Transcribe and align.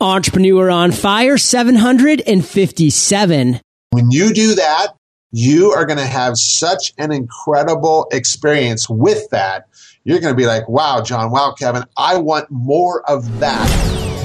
Entrepreneur 0.00 0.70
on 0.70 0.92
Fire 0.92 1.36
757. 1.36 3.60
When 3.90 4.10
you 4.10 4.32
do 4.32 4.54
that, 4.54 4.94
you 5.30 5.72
are 5.72 5.84
going 5.84 5.98
to 5.98 6.06
have 6.06 6.38
such 6.38 6.94
an 6.96 7.12
incredible 7.12 8.08
experience 8.10 8.88
with 8.88 9.28
that. 9.30 9.66
You're 10.04 10.20
going 10.20 10.32
to 10.32 10.36
be 10.36 10.46
like, 10.46 10.66
wow, 10.68 11.02
John, 11.02 11.30
wow, 11.30 11.52
Kevin, 11.52 11.84
I 11.98 12.16
want 12.16 12.50
more 12.50 13.02
of 13.08 13.40
that. 13.40 13.68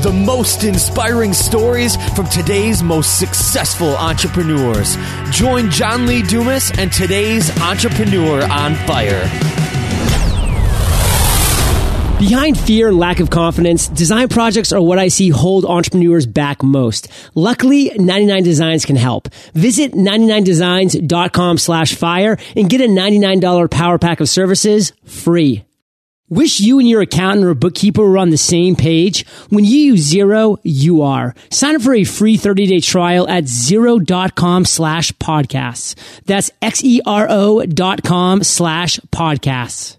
The 0.01 0.13
most 0.13 0.63
inspiring 0.63 1.33
stories 1.33 1.97
from 2.13 2.27
today's 2.27 2.81
most 2.81 3.19
successful 3.19 3.97
entrepreneurs. 3.97 4.95
Join 5.31 5.69
John 5.69 6.05
Lee 6.05 6.21
Dumas 6.21 6.71
and 6.77 6.93
today's 6.93 7.49
Entrepreneur 7.59 8.49
on 8.49 8.75
Fire. 8.87 9.74
Behind 12.19 12.57
fear 12.57 12.87
and 12.87 12.97
lack 12.97 13.19
of 13.19 13.29
confidence, 13.29 13.89
design 13.89 14.29
projects 14.29 14.71
are 14.71 14.81
what 14.81 14.97
I 14.97 15.09
see 15.09 15.29
hold 15.29 15.65
entrepreneurs 15.65 16.25
back 16.25 16.63
most. 16.63 17.09
Luckily, 17.35 17.91
99 17.93 18.41
Designs 18.41 18.85
can 18.85 18.95
help. 18.95 19.27
Visit 19.53 19.91
99designs.com 19.91 21.57
slash 21.57 21.93
fire 21.93 22.37
and 22.55 22.69
get 22.69 22.79
a 22.79 22.85
$99 22.85 23.69
power 23.69 23.99
pack 23.99 24.21
of 24.21 24.29
services 24.29 24.93
free. 25.03 25.65
Wish 26.29 26.61
you 26.61 26.79
and 26.79 26.87
your 26.87 27.01
accountant 27.01 27.45
or 27.45 27.53
bookkeeper 27.53 28.01
were 28.01 28.17
on 28.17 28.29
the 28.29 28.37
same 28.37 28.77
page? 28.77 29.27
When 29.49 29.65
you 29.65 29.77
use 29.77 30.11
Xero, 30.11 30.57
you 30.63 31.01
are. 31.01 31.35
Sign 31.51 31.75
up 31.75 31.81
for 31.81 31.93
a 31.93 32.05
free 32.05 32.37
30-day 32.37 32.79
trial 32.79 33.27
at 33.27 33.43
xero.com 33.43 34.63
slash 34.63 35.11
podcasts. 35.13 35.95
That's 36.23 36.49
X-E-R-O 36.61 37.65
dot 37.65 38.03
com 38.03 38.41
slash 38.41 38.99
podcasts. 39.11 39.97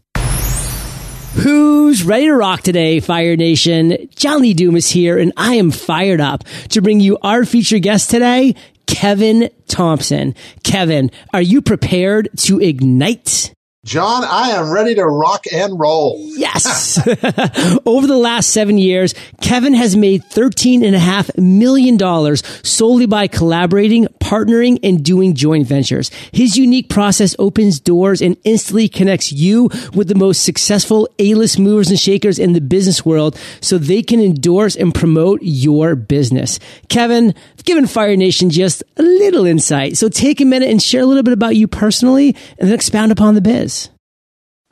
Who's 1.37 2.03
ready 2.03 2.25
to 2.27 2.35
rock 2.35 2.63
today, 2.63 2.99
Fire 2.99 3.37
Nation? 3.37 4.09
Johnny 4.17 4.41
Lee 4.41 4.55
Dumas 4.55 4.89
here, 4.89 5.19
and 5.19 5.35
I 5.37 5.57
am 5.57 5.71
fired 5.71 6.19
up 6.19 6.45
to 6.71 6.81
bring 6.81 6.99
you 6.99 7.19
our 7.21 7.45
featured 7.45 7.83
guest 7.83 8.09
today, 8.09 8.55
Kevin 8.87 9.51
Thompson. 9.69 10.35
Kevin, 10.63 11.11
are 11.35 11.43
you 11.43 11.61
prepared 11.61 12.31
to 12.39 12.59
ignite? 12.59 13.53
John, 13.85 14.25
I 14.25 14.51
am 14.51 14.73
ready 14.73 14.95
to 14.97 15.05
rock 15.05 15.45
and 15.53 15.79
roll. 15.79 16.19
Yes. 16.37 16.99
Over 17.87 18.07
the 18.07 18.17
last 18.17 18.51
seven 18.51 18.79
years, 18.79 19.15
Kevin 19.43 19.75
has 19.75 19.95
made 19.95 20.23
$13.5 20.25 21.39
million 21.39 22.37
solely 22.65 23.07
by 23.07 23.29
collaborating, 23.29 24.09
partnering, 24.27 24.81
and 24.83 25.05
doing 25.05 25.35
joint 25.35 25.69
ventures. 25.69 26.11
His 26.33 26.59
unique 26.59 26.89
process 26.89 27.37
opens 27.39 27.79
doors 27.79 28.21
and 28.21 28.37
instantly 28.43 28.89
connects 28.89 29.33
you 29.33 29.71
with 29.95 30.09
the 30.09 30.17
most 30.17 30.43
successful 30.43 31.09
A-list 31.21 31.61
movers 31.61 31.91
and 31.91 31.99
shakers 31.99 32.41
in 32.41 32.53
the 32.53 32.61
business 32.61 33.07
world 33.07 33.39
so 33.61 33.79
they 33.79 34.03
can 34.03 34.21
endorse 34.21 34.75
and 34.75 34.93
promote 34.93 35.39
your 35.43 35.95
business. 35.95 36.59
Kevin, 36.89 37.35
I've 37.53 37.65
given 37.65 37.87
Fire 37.87 38.17
Nation 38.17 38.51
just 38.51 38.83
a 38.97 39.03
little 39.03 39.47
insight. 39.47 39.97
So 39.97 40.09
take 40.09 40.41
a 40.41 40.45
minute 40.45 40.71
and 40.71 40.83
share 40.83 41.03
a 41.03 41.07
little 41.07 41.23
bit 41.23 41.33
about 41.33 41.55
you 41.55 41.69
personally 41.69 42.35
and 42.59 42.69
then 42.69 42.75
expound 42.75 43.13
upon 43.13 43.37
the 43.37 43.41
biz. 43.41 43.91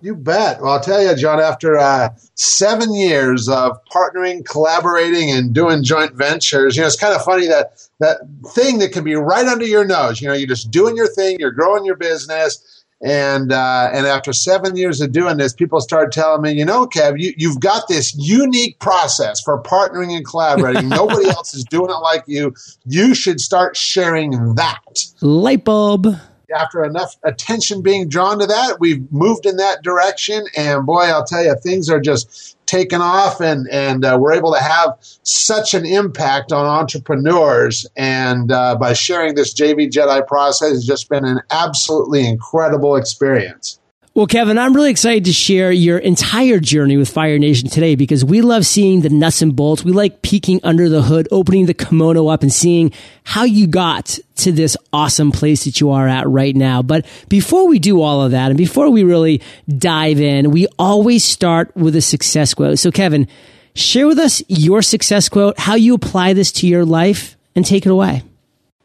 You 0.04 0.14
bet. 0.14 0.60
Well, 0.60 0.72
I'll 0.72 0.80
tell 0.80 1.02
you, 1.02 1.16
John, 1.16 1.40
after 1.40 1.78
uh, 1.78 2.10
seven 2.34 2.94
years 2.94 3.48
of 3.48 3.82
partnering, 3.86 4.44
collaborating, 4.44 5.30
and 5.30 5.54
doing 5.54 5.82
joint 5.82 6.12
ventures, 6.12 6.76
you 6.76 6.82
know, 6.82 6.88
it's 6.88 7.00
kind 7.00 7.14
of 7.14 7.24
funny 7.24 7.46
that 7.46 7.88
that 8.00 8.18
thing 8.48 8.80
that 8.80 8.92
can 8.92 9.02
be 9.02 9.14
right 9.14 9.46
under 9.46 9.64
your 9.64 9.86
nose. 9.86 10.20
You 10.20 10.28
know, 10.28 10.34
you're 10.34 10.46
just 10.46 10.70
doing 10.70 10.94
your 10.94 11.08
thing, 11.08 11.38
you're 11.40 11.52
growing 11.52 11.86
your 11.86 11.96
business, 11.96 12.84
and 13.02 13.50
uh, 13.50 13.88
and 13.94 14.06
after 14.06 14.34
seven 14.34 14.76
years 14.76 15.00
of 15.00 15.10
doing 15.10 15.38
this, 15.38 15.54
people 15.54 15.80
started 15.80 16.12
telling 16.12 16.42
me, 16.42 16.52
you 16.52 16.66
know, 16.66 16.84
Kev, 16.86 17.18
you, 17.18 17.32
you've 17.38 17.60
got 17.60 17.88
this 17.88 18.14
unique 18.14 18.78
process 18.80 19.40
for 19.40 19.62
partnering 19.62 20.14
and 20.14 20.26
collaborating. 20.26 20.86
Nobody 20.90 21.30
else 21.30 21.54
is 21.54 21.64
doing 21.64 21.88
it 21.88 22.00
like 22.02 22.24
you. 22.26 22.54
You 22.84 23.14
should 23.14 23.40
start 23.40 23.74
sharing 23.74 24.54
that. 24.56 24.98
Light 25.22 25.64
bulb 25.64 26.08
after 26.54 26.84
enough 26.84 27.16
attention 27.22 27.82
being 27.82 28.08
drawn 28.08 28.38
to 28.38 28.46
that, 28.46 28.78
we've 28.80 29.10
moved 29.12 29.46
in 29.46 29.56
that 29.56 29.82
direction. 29.82 30.44
And 30.56 30.86
boy, 30.86 31.02
I'll 31.02 31.24
tell 31.24 31.44
you, 31.44 31.54
things 31.56 31.88
are 31.90 32.00
just 32.00 32.56
taken 32.66 33.00
off, 33.00 33.40
and 33.40 33.68
and 33.70 34.04
uh, 34.04 34.18
we're 34.20 34.32
able 34.32 34.52
to 34.52 34.60
have 34.60 34.96
such 35.22 35.74
an 35.74 35.84
impact 35.84 36.52
on 36.52 36.66
entrepreneurs. 36.66 37.86
And 37.96 38.50
uh, 38.50 38.76
by 38.76 38.92
sharing 38.92 39.34
this 39.34 39.54
JV 39.54 39.90
Jedi 39.90 40.26
process, 40.26 40.70
has 40.70 40.86
just 40.86 41.08
been 41.08 41.24
an 41.24 41.40
absolutely 41.50 42.26
incredible 42.26 42.96
experience. 42.96 43.78
Well, 44.16 44.28
Kevin, 44.28 44.58
I'm 44.58 44.76
really 44.76 44.92
excited 44.92 45.24
to 45.24 45.32
share 45.32 45.72
your 45.72 45.98
entire 45.98 46.60
journey 46.60 46.96
with 46.96 47.08
Fire 47.08 47.36
Nation 47.36 47.68
today 47.68 47.96
because 47.96 48.24
we 48.24 48.42
love 48.42 48.64
seeing 48.64 49.00
the 49.00 49.08
nuts 49.08 49.42
and 49.42 49.56
bolts. 49.56 49.84
We 49.84 49.90
like 49.90 50.22
peeking 50.22 50.60
under 50.62 50.88
the 50.88 51.02
hood, 51.02 51.26
opening 51.32 51.66
the 51.66 51.74
kimono 51.74 52.28
up 52.28 52.42
and 52.42 52.52
seeing 52.52 52.92
how 53.24 53.42
you 53.42 53.66
got 53.66 54.20
to 54.36 54.52
this 54.52 54.76
awesome 54.92 55.32
place 55.32 55.64
that 55.64 55.80
you 55.80 55.90
are 55.90 56.06
at 56.06 56.28
right 56.28 56.54
now. 56.54 56.80
But 56.80 57.06
before 57.28 57.66
we 57.66 57.80
do 57.80 58.02
all 58.02 58.22
of 58.22 58.30
that 58.30 58.52
and 58.52 58.56
before 58.56 58.88
we 58.88 59.02
really 59.02 59.42
dive 59.66 60.20
in, 60.20 60.52
we 60.52 60.68
always 60.78 61.24
start 61.24 61.74
with 61.76 61.96
a 61.96 62.00
success 62.00 62.54
quote. 62.54 62.78
So, 62.78 62.92
Kevin, 62.92 63.26
share 63.74 64.06
with 64.06 64.20
us 64.20 64.44
your 64.46 64.80
success 64.80 65.28
quote, 65.28 65.58
how 65.58 65.74
you 65.74 65.92
apply 65.92 66.34
this 66.34 66.52
to 66.52 66.68
your 66.68 66.84
life, 66.84 67.36
and 67.56 67.66
take 67.66 67.84
it 67.84 67.90
away. 67.90 68.22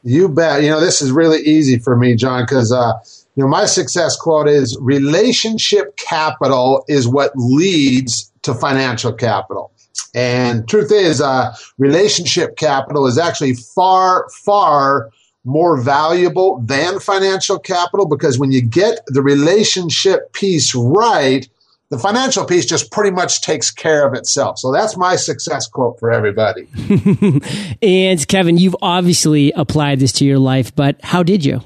You 0.01 0.28
bet. 0.28 0.63
You 0.63 0.72
know, 0.72 0.79
this 0.79 1.03
is 1.03 1.11
really 1.11 1.41
easy 1.41 1.78
for 1.78 1.96
me, 1.96 2.16
John, 2.16 2.41
because, 2.46 2.72
uh, 2.72 2.94
you 3.40 3.46
know, 3.46 3.50
my 3.50 3.68
success 3.68 4.18
quote 4.18 4.50
is 4.50 4.78
relationship 4.82 5.96
capital 5.96 6.84
is 6.90 7.08
what 7.08 7.32
leads 7.36 8.34
to 8.42 8.54
financial 8.54 9.14
capital. 9.14 9.72
And 10.14 10.68
truth 10.68 10.92
is, 10.92 11.22
uh, 11.22 11.56
relationship 11.78 12.58
capital 12.58 13.08
is 13.08 13.18
actually 13.18 13.54
far, 13.54 14.28
far 14.44 15.10
more 15.46 15.82
valuable 15.82 16.60
than 16.66 17.00
financial 17.00 17.58
capital 17.58 18.06
because 18.06 18.38
when 18.38 18.52
you 18.52 18.62
get 18.62 19.00
the 19.08 19.22
relationship 19.22 20.34
piece 20.34 20.76
right, 20.76 21.48
the 21.92 21.98
financial 21.98 22.44
piece 22.44 22.66
just 22.66 22.92
pretty 22.92 23.12
much 23.12 23.42
takes 23.42 23.72
care 23.72 24.06
of 24.06 24.16
itself. 24.16 24.60
So 24.60 24.74
that's 24.74 24.98
my 24.98 25.16
success 25.16 25.66
quote 25.66 25.98
for 25.98 26.12
everybody. 26.12 26.68
and 27.82 28.28
Kevin, 28.28 28.58
you've 28.58 28.76
obviously 28.82 29.54
applied 29.54 30.02
this 30.02 30.12
to 30.14 30.26
your 30.26 30.40
life, 30.40 30.76
but 30.76 31.00
how 31.02 31.24
did 31.24 31.46
you? 31.46 31.62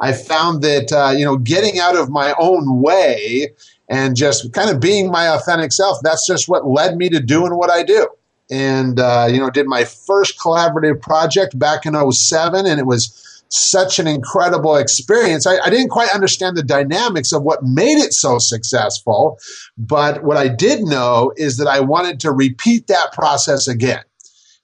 I 0.00 0.12
found 0.12 0.62
that, 0.62 0.92
uh, 0.92 1.12
you 1.16 1.24
know, 1.24 1.36
getting 1.36 1.78
out 1.78 1.96
of 1.96 2.08
my 2.08 2.34
own 2.38 2.80
way 2.80 3.52
and 3.88 4.16
just 4.16 4.52
kind 4.52 4.70
of 4.70 4.80
being 4.80 5.10
my 5.10 5.28
authentic 5.28 5.72
self, 5.72 5.98
that's 6.02 6.26
just 6.26 6.48
what 6.48 6.66
led 6.66 6.96
me 6.96 7.08
to 7.10 7.20
doing 7.20 7.54
what 7.56 7.70
I 7.70 7.82
do. 7.82 8.08
And, 8.50 8.98
uh, 8.98 9.28
you 9.30 9.38
know, 9.38 9.50
did 9.50 9.66
my 9.66 9.84
first 9.84 10.38
collaborative 10.38 11.00
project 11.00 11.58
back 11.58 11.86
in 11.86 11.94
07, 12.12 12.66
and 12.66 12.80
it 12.80 12.86
was 12.86 13.44
such 13.48 13.98
an 13.98 14.06
incredible 14.06 14.76
experience. 14.76 15.46
I, 15.46 15.58
I, 15.58 15.70
didn't 15.70 15.88
quite 15.88 16.14
understand 16.14 16.56
the 16.56 16.62
dynamics 16.62 17.32
of 17.32 17.42
what 17.42 17.64
made 17.64 17.98
it 17.98 18.12
so 18.12 18.38
successful, 18.38 19.40
but 19.76 20.22
what 20.22 20.36
I 20.36 20.46
did 20.46 20.82
know 20.82 21.32
is 21.36 21.56
that 21.56 21.66
I 21.66 21.80
wanted 21.80 22.20
to 22.20 22.30
repeat 22.30 22.86
that 22.86 23.12
process 23.12 23.66
again 23.66 24.04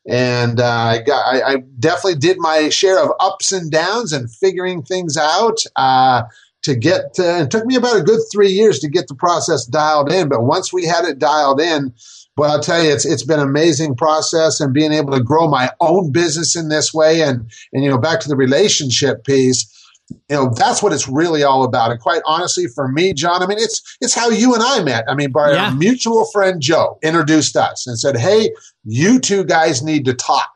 and 0.09 0.61
uh, 0.61 0.65
I, 0.65 1.03
got, 1.03 1.35
I, 1.35 1.43
I, 1.43 1.57
definitely 1.79 2.17
did 2.17 2.39
my 2.39 2.69
share 2.69 3.03
of 3.03 3.11
ups 3.19 3.51
and 3.51 3.71
downs 3.71 4.13
and 4.13 4.31
figuring 4.31 4.83
things 4.83 5.17
out 5.17 5.59
uh, 5.75 6.23
to 6.63 6.77
get. 6.77 7.15
To, 7.15 7.43
it 7.43 7.51
took 7.51 7.67
me 7.67 7.77
about 7.77 7.99
a 7.99 8.03
good 8.03 8.21
three 8.33 8.51
years 8.51 8.79
to 8.81 8.89
get 8.89 9.09
the 9.09 9.15
process 9.15 9.67
dialed 9.67 10.13
in, 10.13 10.29
but 10.29 10.45
once 10.45 10.73
we 10.73 10.85
had 10.85 11.05
it 11.05 11.19
dialed 11.19 11.61
in, 11.61 11.93
well, 12.37 12.53
I'll 12.53 12.61
tell 12.61 12.83
you, 12.83 12.93
it's 12.93 13.05
it's 13.05 13.25
been 13.25 13.41
an 13.41 13.49
amazing 13.49 13.97
process 13.97 14.61
and 14.61 14.75
being 14.75 14.93
able 14.93 15.13
to 15.13 15.23
grow 15.23 15.49
my 15.49 15.71
own 15.81 16.13
business 16.13 16.55
in 16.55 16.69
this 16.69 16.95
way, 16.95 17.23
and 17.23 17.51
and 17.73 17.83
you 17.83 17.91
know, 17.91 17.99
back 17.99 18.21
to 18.21 18.29
the 18.29 18.37
relationship 18.37 19.25
piece 19.25 19.73
you 20.11 20.19
know 20.31 20.53
that's 20.57 20.83
what 20.83 20.93
it's 20.93 21.09
really 21.09 21.43
all 21.43 21.65
about. 21.65 21.91
And 21.91 22.01
quite 22.01 22.23
honestly 22.27 22.67
for 22.69 22.89
me 22.89 23.13
john 23.13 23.43
i 23.43 23.47
mean 23.47 23.59
it's 23.59 23.83
it's 24.01 24.15
how 24.15 24.29
you 24.29 24.55
and 24.55 24.63
i 24.63 24.83
met. 24.83 25.05
I 25.09 25.15
mean 25.15 25.33
by 25.33 25.53
yeah. 25.53 25.67
our 25.67 25.75
mutual 25.75 26.27
friend 26.27 26.61
joe 26.61 26.99
introduced 27.03 27.57
us 27.57 27.87
and 27.87 27.99
said 27.99 28.17
hey 28.17 28.51
you 28.85 29.19
two 29.19 29.45
guys 29.45 29.83
need 29.83 30.05
to 30.07 30.15
talk. 30.15 30.51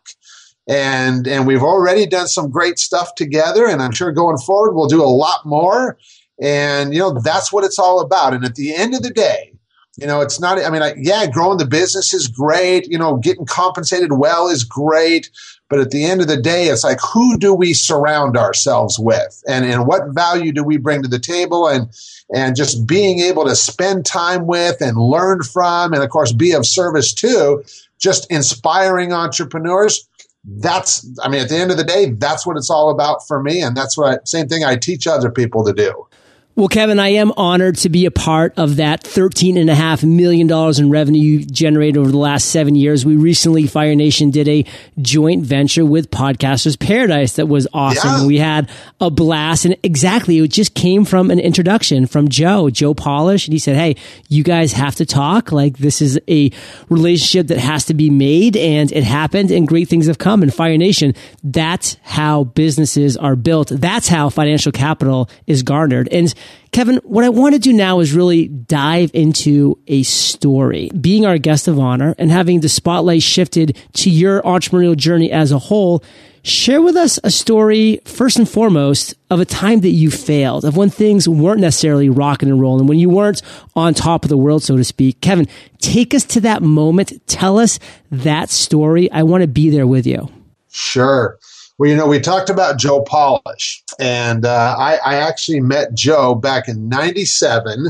And 0.68 1.26
and 1.26 1.46
we've 1.46 1.62
already 1.62 2.06
done 2.06 2.28
some 2.28 2.50
great 2.50 2.78
stuff 2.78 3.14
together. 3.14 3.66
And 3.66 3.82
i'm 3.82 3.92
sure 3.92 4.12
going 4.12 4.38
forward 4.38 4.74
we'll 4.74 4.88
do 4.88 5.02
a 5.02 5.06
lot 5.06 5.44
more. 5.44 5.98
And 6.40 6.94
you 6.94 7.00
know 7.00 7.18
that's 7.20 7.52
what 7.52 7.64
it's 7.64 7.78
all 7.78 8.00
about. 8.00 8.34
And 8.34 8.44
at 8.44 8.54
the 8.54 8.74
end 8.74 8.94
of 8.94 9.02
the 9.02 9.10
day 9.10 9.52
you 9.96 10.06
know 10.06 10.20
it's 10.20 10.38
not 10.38 10.56
i 10.64 10.70
mean 10.70 10.82
I, 10.82 10.94
yeah 10.96 11.26
growing 11.26 11.58
the 11.58 11.66
business 11.66 12.14
is 12.14 12.28
great. 12.28 12.86
You 12.86 12.98
know 12.98 13.16
getting 13.16 13.46
compensated 13.46 14.12
well 14.12 14.46
is 14.46 14.62
great 14.62 15.28
but 15.70 15.78
at 15.78 15.92
the 15.92 16.04
end 16.04 16.20
of 16.20 16.26
the 16.26 16.36
day, 16.36 16.64
it's 16.64 16.82
like, 16.82 16.98
who 17.14 17.38
do 17.38 17.54
we 17.54 17.72
surround 17.72 18.36
ourselves 18.36 18.98
with? 18.98 19.42
And, 19.46 19.64
and 19.64 19.86
what 19.86 20.08
value 20.08 20.52
do 20.52 20.64
we 20.64 20.76
bring 20.76 21.00
to 21.02 21.08
the 21.08 21.20
table? 21.20 21.68
And, 21.68 21.88
and 22.34 22.56
just 22.56 22.86
being 22.88 23.20
able 23.20 23.44
to 23.46 23.54
spend 23.54 24.04
time 24.04 24.48
with 24.48 24.80
and 24.80 24.98
learn 24.98 25.44
from, 25.44 25.94
and 25.94 26.02
of 26.02 26.10
course, 26.10 26.32
be 26.32 26.52
of 26.52 26.66
service 26.66 27.14
to, 27.14 27.62
just 28.00 28.28
inspiring 28.32 29.12
entrepreneurs. 29.12 30.08
That's, 30.44 31.06
I 31.22 31.28
mean, 31.28 31.40
at 31.40 31.48
the 31.48 31.56
end 31.56 31.70
of 31.70 31.76
the 31.76 31.84
day, 31.84 32.10
that's 32.10 32.44
what 32.44 32.56
it's 32.56 32.70
all 32.70 32.90
about 32.90 33.26
for 33.28 33.40
me. 33.40 33.62
And 33.62 33.76
that's 33.76 33.96
what, 33.96 34.12
I, 34.12 34.18
same 34.24 34.48
thing 34.48 34.64
I 34.64 34.74
teach 34.74 35.06
other 35.06 35.30
people 35.30 35.64
to 35.64 35.72
do. 35.72 36.06
Well, 36.56 36.68
Kevin, 36.68 36.98
I 36.98 37.10
am 37.10 37.32
honored 37.38 37.76
to 37.76 37.88
be 37.88 38.04
a 38.06 38.10
part 38.10 38.52
of 38.58 38.76
that 38.76 39.04
$13.5 39.04 40.04
million 40.04 40.50
in 40.50 40.90
revenue 40.90 41.20
you 41.20 41.44
generated 41.46 41.96
over 41.96 42.10
the 42.10 42.18
last 42.18 42.48
seven 42.48 42.74
years. 42.74 43.06
We 43.06 43.16
recently, 43.16 43.66
Fire 43.66 43.94
Nation, 43.94 44.30
did 44.30 44.46
a 44.46 44.66
joint 45.00 45.42
venture 45.44 45.86
with 45.86 46.10
Podcasters 46.10 46.78
Paradise 46.78 47.34
that 47.34 47.46
was 47.46 47.66
awesome. 47.72 48.22
Yeah. 48.22 48.26
We 48.26 48.38
had 48.38 48.68
a 49.00 49.10
blast. 49.10 49.64
And 49.64 49.76
exactly, 49.82 50.38
it 50.38 50.48
just 50.48 50.74
came 50.74 51.04
from 51.04 51.30
an 51.30 51.38
introduction 51.38 52.06
from 52.06 52.28
Joe, 52.28 52.68
Joe 52.68 52.94
Polish. 52.94 53.46
And 53.46 53.52
he 53.52 53.58
said, 53.58 53.76
Hey, 53.76 53.96
you 54.28 54.42
guys 54.42 54.72
have 54.72 54.96
to 54.96 55.06
talk. 55.06 55.52
Like, 55.52 55.78
this 55.78 56.02
is 56.02 56.20
a 56.28 56.50
relationship 56.90 57.46
that 57.46 57.58
has 57.58 57.86
to 57.86 57.94
be 57.94 58.10
made. 58.10 58.56
And 58.56 58.92
it 58.92 59.04
happened, 59.04 59.50
and 59.50 59.66
great 59.66 59.88
things 59.88 60.08
have 60.08 60.18
come. 60.18 60.42
And 60.42 60.52
Fire 60.52 60.76
Nation, 60.76 61.14
that's 61.42 61.96
how 62.02 62.44
businesses 62.44 63.16
are 63.16 63.36
built. 63.36 63.68
That's 63.68 64.08
how 64.08 64.28
financial 64.28 64.72
capital 64.72 65.30
is 65.46 65.62
garnered. 65.62 66.08
And 66.12 66.34
Kevin, 66.72 67.00
what 67.02 67.24
I 67.24 67.30
want 67.30 67.54
to 67.54 67.58
do 67.58 67.72
now 67.72 67.98
is 67.98 68.12
really 68.12 68.46
dive 68.46 69.10
into 69.12 69.78
a 69.88 70.04
story. 70.04 70.88
Being 71.00 71.26
our 71.26 71.36
guest 71.36 71.66
of 71.66 71.78
honor 71.80 72.14
and 72.16 72.30
having 72.30 72.60
the 72.60 72.68
spotlight 72.68 73.22
shifted 73.22 73.76
to 73.94 74.10
your 74.10 74.40
entrepreneurial 74.42 74.96
journey 74.96 75.32
as 75.32 75.50
a 75.50 75.58
whole, 75.58 76.04
share 76.44 76.80
with 76.80 76.96
us 76.96 77.18
a 77.24 77.30
story, 77.30 78.00
first 78.04 78.38
and 78.38 78.48
foremost, 78.48 79.14
of 79.30 79.40
a 79.40 79.44
time 79.44 79.80
that 79.80 79.90
you 79.90 80.12
failed, 80.12 80.64
of 80.64 80.76
when 80.76 80.90
things 80.90 81.28
weren't 81.28 81.60
necessarily 81.60 82.08
rocking 82.08 82.48
and 82.48 82.60
rolling, 82.60 82.86
when 82.86 83.00
you 83.00 83.10
weren't 83.10 83.42
on 83.74 83.92
top 83.92 84.24
of 84.24 84.28
the 84.28 84.38
world, 84.38 84.62
so 84.62 84.76
to 84.76 84.84
speak. 84.84 85.20
Kevin, 85.20 85.48
take 85.78 86.14
us 86.14 86.24
to 86.24 86.40
that 86.40 86.62
moment. 86.62 87.26
Tell 87.26 87.58
us 87.58 87.80
that 88.12 88.48
story. 88.48 89.10
I 89.10 89.24
want 89.24 89.42
to 89.42 89.48
be 89.48 89.70
there 89.70 89.88
with 89.88 90.06
you. 90.06 90.30
Sure. 90.70 91.36
Well, 91.80 91.88
you 91.88 91.96
know, 91.96 92.06
we 92.06 92.20
talked 92.20 92.50
about 92.50 92.78
Joe 92.78 93.00
Polish, 93.00 93.82
and 93.98 94.44
uh, 94.44 94.76
I, 94.78 94.96
I, 94.96 95.14
actually 95.14 95.60
met 95.60 95.94
Joe 95.94 96.34
back 96.34 96.68
in 96.68 96.90
'97 96.90 97.86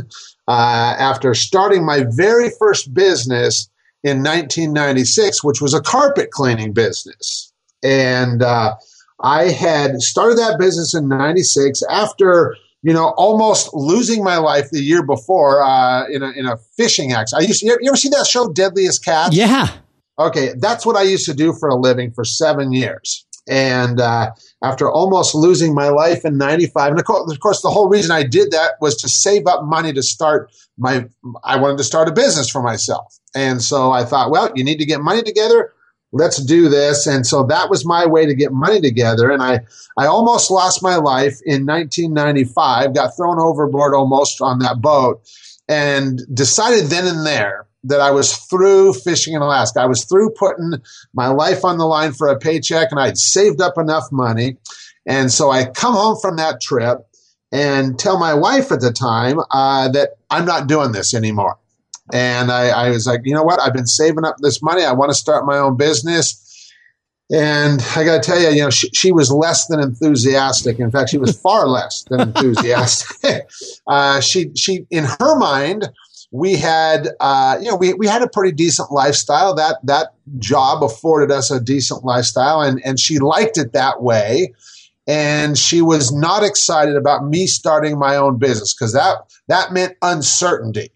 uh, 0.47 0.51
after 0.97 1.35
starting 1.35 1.85
my 1.85 2.05
very 2.09 2.51
first 2.57 2.95
business 2.95 3.69
in 4.05 4.19
1996, 4.19 5.43
which 5.43 5.61
was 5.61 5.75
a 5.75 5.83
carpet 5.83 6.31
cleaning 6.31 6.73
business. 6.73 7.53
And 7.83 8.45
uh, 8.45 8.77
I 9.25 9.47
had 9.47 10.01
started 10.03 10.39
that 10.39 10.61
business 10.61 10.95
in 10.95 11.09
'96 11.09 11.83
after 11.91 12.55
you 12.83 12.93
know, 12.93 13.09
almost 13.17 13.75
losing 13.75 14.23
my 14.23 14.37
life 14.37 14.71
the 14.71 14.81
year 14.81 15.03
before 15.03 15.65
uh, 15.65 16.07
in, 16.07 16.23
a, 16.23 16.31
in 16.31 16.47
a 16.47 16.57
fishing 16.77 17.13
accident. 17.13 17.45
I 17.45 17.49
used 17.49 17.61
to, 17.61 17.67
you 17.67 17.89
ever 17.89 17.97
see 17.97 18.09
that 18.11 18.27
show 18.27 18.53
Deadliest 18.53 19.05
Catch? 19.05 19.35
Yeah. 19.35 19.69
Okay, 20.19 20.53
that's 20.59 20.87
what 20.87 20.95
I 20.97 21.03
used 21.03 21.27
to 21.27 21.35
do 21.35 21.53
for 21.53 21.69
a 21.69 21.75
living 21.75 22.13
for 22.13 22.25
seven 22.25 22.73
years. 22.73 23.27
And 23.49 24.01
uh, 24.01 24.33
after 24.63 24.91
almost 24.91 25.35
losing 25.35 25.75
my 25.75 25.89
life 25.89 26.25
in 26.25 26.37
95, 26.37 26.91
and 26.91 27.01
of 27.01 27.07
course, 27.07 27.33
of 27.33 27.41
course, 27.41 27.63
the 27.63 27.71
whole 27.71 27.89
reason 27.89 28.11
I 28.11 28.23
did 28.23 28.51
that 28.53 28.75
was 28.81 28.97
to 29.03 29.09
save 29.09 29.47
up 29.47 29.65
money 29.65 29.93
to 29.93 30.03
start 30.03 30.53
my, 30.79 31.07
I 31.45 31.57
wanted 31.57 31.79
to 31.79 31.85
start 31.85 32.09
a 32.09 32.13
business 32.13 32.51
for 32.51 32.63
myself. 32.63 33.19
And 33.35 33.63
so 33.63 33.93
I 33.93 34.05
thought, 34.05 34.31
well, 34.31 34.51
you 34.55 34.65
need 34.65 34.79
to 34.79 34.87
get 34.87 35.01
money 35.01 35.23
together. 35.23 35.73
Let's 36.13 36.43
do 36.43 36.69
this. 36.69 37.07
And 37.07 37.27
so 37.27 37.45
that 37.45 37.71
was 37.71 37.87
my 37.87 38.07
way 38.07 38.27
to 38.27 38.35
get 38.35 38.53
money 38.53 38.81
together. 38.81 39.31
And 39.31 39.43
I, 39.43 39.61
I 39.97 40.07
almost 40.07 40.51
lost 40.51 40.83
my 40.83 40.97
life 40.97 41.39
in 41.45 41.67
1995, 41.67 42.95
got 42.95 43.17
thrown 43.17 43.39
overboard 43.39 43.95
almost 43.95 44.41
on 44.41 44.59
that 44.61 44.81
boat, 44.81 45.23
and 45.69 46.21
decided 46.35 46.87
then 46.87 47.07
and 47.07 47.25
there 47.25 47.67
that 47.85 48.01
I 48.01 48.11
was 48.11 48.37
through 48.37 48.95
fishing 48.95 49.35
in 49.35 49.43
Alaska. 49.43 49.81
I 49.81 49.87
was 49.87 50.05
through 50.05 50.31
putting 50.31 50.75
my 51.15 51.29
life 51.29 51.65
on 51.65 51.79
the 51.79 51.87
line 51.87 52.13
for 52.13 52.29
a 52.29 52.39
paycheck 52.39 52.89
and 52.91 53.01
I'd 53.01 53.19
saved 53.19 53.61
up 53.61 53.79
enough 53.79 54.13
money. 54.13 54.57
And 55.07 55.33
so 55.33 55.51
I 55.51 55.65
come 55.65 55.95
home 55.95 56.19
from 56.21 56.37
that 56.37 56.61
trip 56.61 56.99
and 57.53 57.99
tell 57.99 58.19
my 58.19 58.35
wife 58.35 58.71
at 58.71 58.81
the 58.81 58.93
time 58.93 59.41
uh, 59.51 59.89
that 59.89 60.11
I'm 60.29 60.45
not 60.45 60.69
doing 60.69 60.93
this 60.93 61.15
anymore. 61.15 61.57
And 62.13 62.51
I, 62.51 62.69
I 62.69 62.91
was 62.91 63.07
like, 63.07 63.23
you 63.25 63.35
know 63.35 63.43
what? 63.43 63.61
I've 63.61 63.73
been 63.73 63.87
saving 63.87 64.25
up 64.25 64.37
this 64.41 64.63
money. 64.63 64.85
I 64.85 64.93
want 64.93 65.11
to 65.11 65.15
start 65.15 65.47
my 65.47 65.59
own 65.59 65.77
business. 65.77 66.47
And 67.33 67.81
I 67.95 68.05
got 68.05 68.23
to 68.23 68.29
tell 68.29 68.41
you, 68.41 68.49
you 68.49 68.63
know, 68.63 68.71
she, 68.71 68.89
she, 68.93 69.13
was 69.13 69.31
less 69.31 69.67
than 69.69 69.79
enthusiastic. 69.79 70.81
In 70.81 70.91
fact, 70.91 71.11
she 71.11 71.19
was 71.19 71.41
far 71.41 71.69
less 71.69 72.05
than 72.11 72.21
enthusiastic. 72.21 73.49
uh, 73.87 74.21
she, 74.21 74.51
she, 74.57 74.87
in 74.91 75.05
her 75.05 75.39
mind, 75.39 75.89
we 76.31 76.57
had 76.57 77.09
uh, 77.21 77.59
you 77.61 77.69
know 77.69 77.77
we, 77.77 77.95
we 77.95 78.07
had 78.07 78.23
a 78.23 78.29
pretty 78.29 78.53
decent 78.53 78.91
lifestyle. 78.93 79.55
That 79.55 79.79
that 79.85 80.15
job 80.39 80.83
afforded 80.83 81.31
us 81.31 81.51
a 81.51 81.61
decent 81.61 82.05
lifestyle 82.05 82.61
and 82.61 82.81
and 82.85 82.99
she 82.99 83.19
liked 83.19 83.59
it 83.59 83.73
that 83.73 84.03
way. 84.03 84.53
And 85.07 85.59
she 85.59 85.83
was 85.83 86.13
not 86.13 86.45
excited 86.45 86.95
about 86.95 87.27
me 87.27 87.47
starting 87.49 87.99
my 87.99 88.17
own 88.17 88.39
business 88.39 88.75
because 88.75 88.93
that 88.93 89.17
that 89.49 89.73
meant 89.73 89.97
uncertainty. 90.03 90.93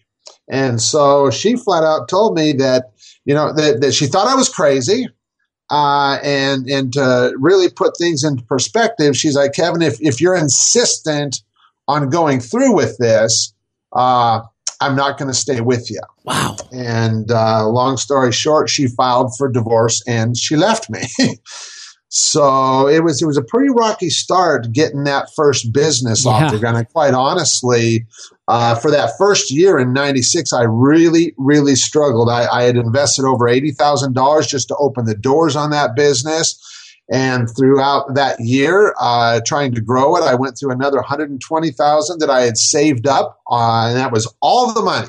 And 0.49 0.81
so 0.81 1.31
she 1.31 1.57
flat 1.57 1.83
out 1.83 2.09
told 2.09 2.37
me 2.37 2.53
that 2.53 2.93
you 3.25 3.35
know 3.35 3.53
that, 3.53 3.81
that 3.81 3.93
she 3.93 4.07
thought 4.07 4.27
i 4.27 4.35
was 4.35 4.49
crazy 4.49 5.09
uh, 5.71 6.19
and 6.23 6.67
and 6.69 6.93
to 6.93 7.35
really 7.39 7.71
put 7.71 7.97
things 7.97 8.23
into 8.23 8.43
perspective 8.45 9.17
she's 9.17 9.35
like 9.35 9.53
kevin 9.53 9.83
if, 9.83 9.97
if 10.01 10.21
you're 10.21 10.37
insistent 10.37 11.43
on 11.89 12.11
going 12.11 12.41
through 12.41 12.75
with 12.75 12.97
this 12.99 13.55
uh, 13.93 14.41
I'm 14.81 14.97
not 14.97 15.19
going 15.19 15.29
to 15.29 15.37
stay 15.37 15.61
with 15.61 15.91
you. 15.91 16.01
Wow. 16.25 16.57
And 16.73 17.31
uh, 17.31 17.69
long 17.69 17.97
story 17.97 18.33
short, 18.33 18.69
she 18.69 18.89
filed 18.89 19.37
for 19.37 19.49
divorce 19.49 20.03
and 20.07 20.37
she 20.37 20.57
left 20.57 20.91
me. 20.91 21.03
so 22.09 22.87
it 22.89 23.03
was 23.03 23.21
it 23.23 23.27
was 23.27 23.37
a 23.37 23.43
pretty 23.43 23.71
rocky 23.71 24.11
start 24.11 24.73
getting 24.73 25.05
that 25.05 25.29
first 25.35 25.73
business 25.73 26.25
yeah. 26.25 26.33
off 26.33 26.53
the 26.53 26.59
ground. 26.59 26.77
And 26.77 26.89
quite 26.89 27.15
honestly, 27.15 28.07
uh, 28.49 28.75
for 28.75 28.91
that 28.91 29.13
first 29.19 29.51
year 29.51 29.79
in 29.79 29.93
'96, 29.93 30.53
I 30.53 30.63
really 30.63 31.35
really 31.39 31.77
struggled. 31.77 32.29
I, 32.29 32.47
I 32.47 32.63
had 32.65 32.77
invested 32.77 33.25
over 33.25 33.49
eighty 33.49 33.73
thousand 33.73 34.15
dollars 34.15 34.47
just 34.47 34.69
to 34.69 34.77
open 34.77 35.07
the 35.07 35.17
doors 35.17 35.57
on 35.57 35.71
that 35.71 35.97
business. 35.97 36.61
And 37.11 37.49
throughout 37.55 38.15
that 38.15 38.41
year, 38.41 38.95
uh, 38.99 39.41
trying 39.47 39.75
to 39.75 39.81
grow 39.81 40.17
it, 40.17 40.23
I 40.23 40.35
went 40.35 40.59
through 40.59 40.73
another 40.73 40.97
120,000 40.97 42.19
that 42.19 42.31
I 42.31 42.43
had 42.43 42.57
saved 42.57 43.07
up, 43.07 43.41
uh, 43.51 43.89
and 43.89 43.97
that 43.97 44.11
was 44.11 44.33
all 44.41 44.73
the 44.73 44.83
money. 44.83 45.09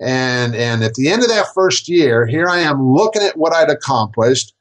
And 0.00 0.54
and 0.54 0.82
at 0.82 0.94
the 0.94 1.10
end 1.10 1.22
of 1.22 1.28
that 1.28 1.46
first 1.54 1.88
year, 1.88 2.26
here 2.26 2.48
I 2.48 2.60
am 2.60 2.92
looking 2.92 3.22
at 3.22 3.36
what 3.36 3.52
I'd 3.52 3.70
accomplished. 3.70 4.54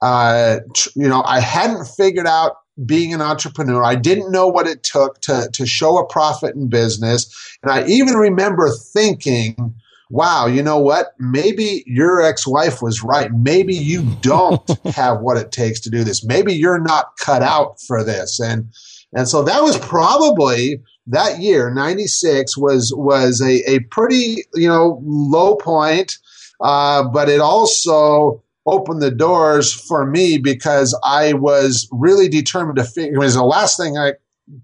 Uh, 0.00 0.58
you 0.94 1.08
know, 1.08 1.22
I 1.26 1.40
hadn't 1.40 1.86
figured 1.86 2.26
out 2.26 2.58
being 2.84 3.12
an 3.12 3.20
entrepreneur. 3.20 3.82
I 3.82 3.96
didn't 3.96 4.30
know 4.30 4.46
what 4.46 4.66
it 4.66 4.84
took 4.84 5.20
to 5.22 5.48
to 5.52 5.66
show 5.66 5.98
a 5.98 6.06
profit 6.06 6.54
in 6.54 6.68
business, 6.68 7.58
and 7.62 7.72
I 7.72 7.84
even 7.86 8.14
remember 8.14 8.70
thinking 8.70 9.74
wow, 10.10 10.46
you 10.46 10.62
know 10.62 10.78
what? 10.78 11.08
Maybe 11.18 11.82
your 11.86 12.22
ex 12.22 12.46
wife 12.46 12.80
was 12.82 13.02
right. 13.02 13.30
Maybe 13.32 13.74
you 13.74 14.04
don't 14.20 14.62
have 14.94 15.20
what 15.20 15.36
it 15.36 15.52
takes 15.52 15.80
to 15.80 15.90
do 15.90 16.04
this. 16.04 16.24
Maybe 16.24 16.52
you're 16.52 16.80
not 16.80 17.16
cut 17.18 17.42
out 17.42 17.80
for 17.80 18.04
this. 18.04 18.40
And 18.40 18.68
and 19.12 19.28
so 19.28 19.42
that 19.44 19.62
was 19.62 19.78
probably 19.78 20.80
that 21.06 21.40
year, 21.40 21.72
96 21.72 22.56
was 22.56 22.92
was 22.96 23.40
a, 23.40 23.68
a 23.70 23.80
pretty, 23.90 24.44
you 24.54 24.68
know, 24.68 25.00
low 25.04 25.56
point. 25.56 26.18
Uh, 26.60 27.04
but 27.04 27.28
it 27.28 27.40
also 27.40 28.42
opened 28.66 29.00
the 29.00 29.10
doors 29.10 29.72
for 29.72 30.04
me 30.06 30.38
because 30.38 30.98
I 31.04 31.34
was 31.34 31.88
really 31.92 32.28
determined 32.28 32.76
to 32.78 32.84
figure 32.84 33.14
it 33.14 33.18
was 33.18 33.34
the 33.34 33.44
last 33.44 33.78
thing 33.78 33.96
I 33.96 34.14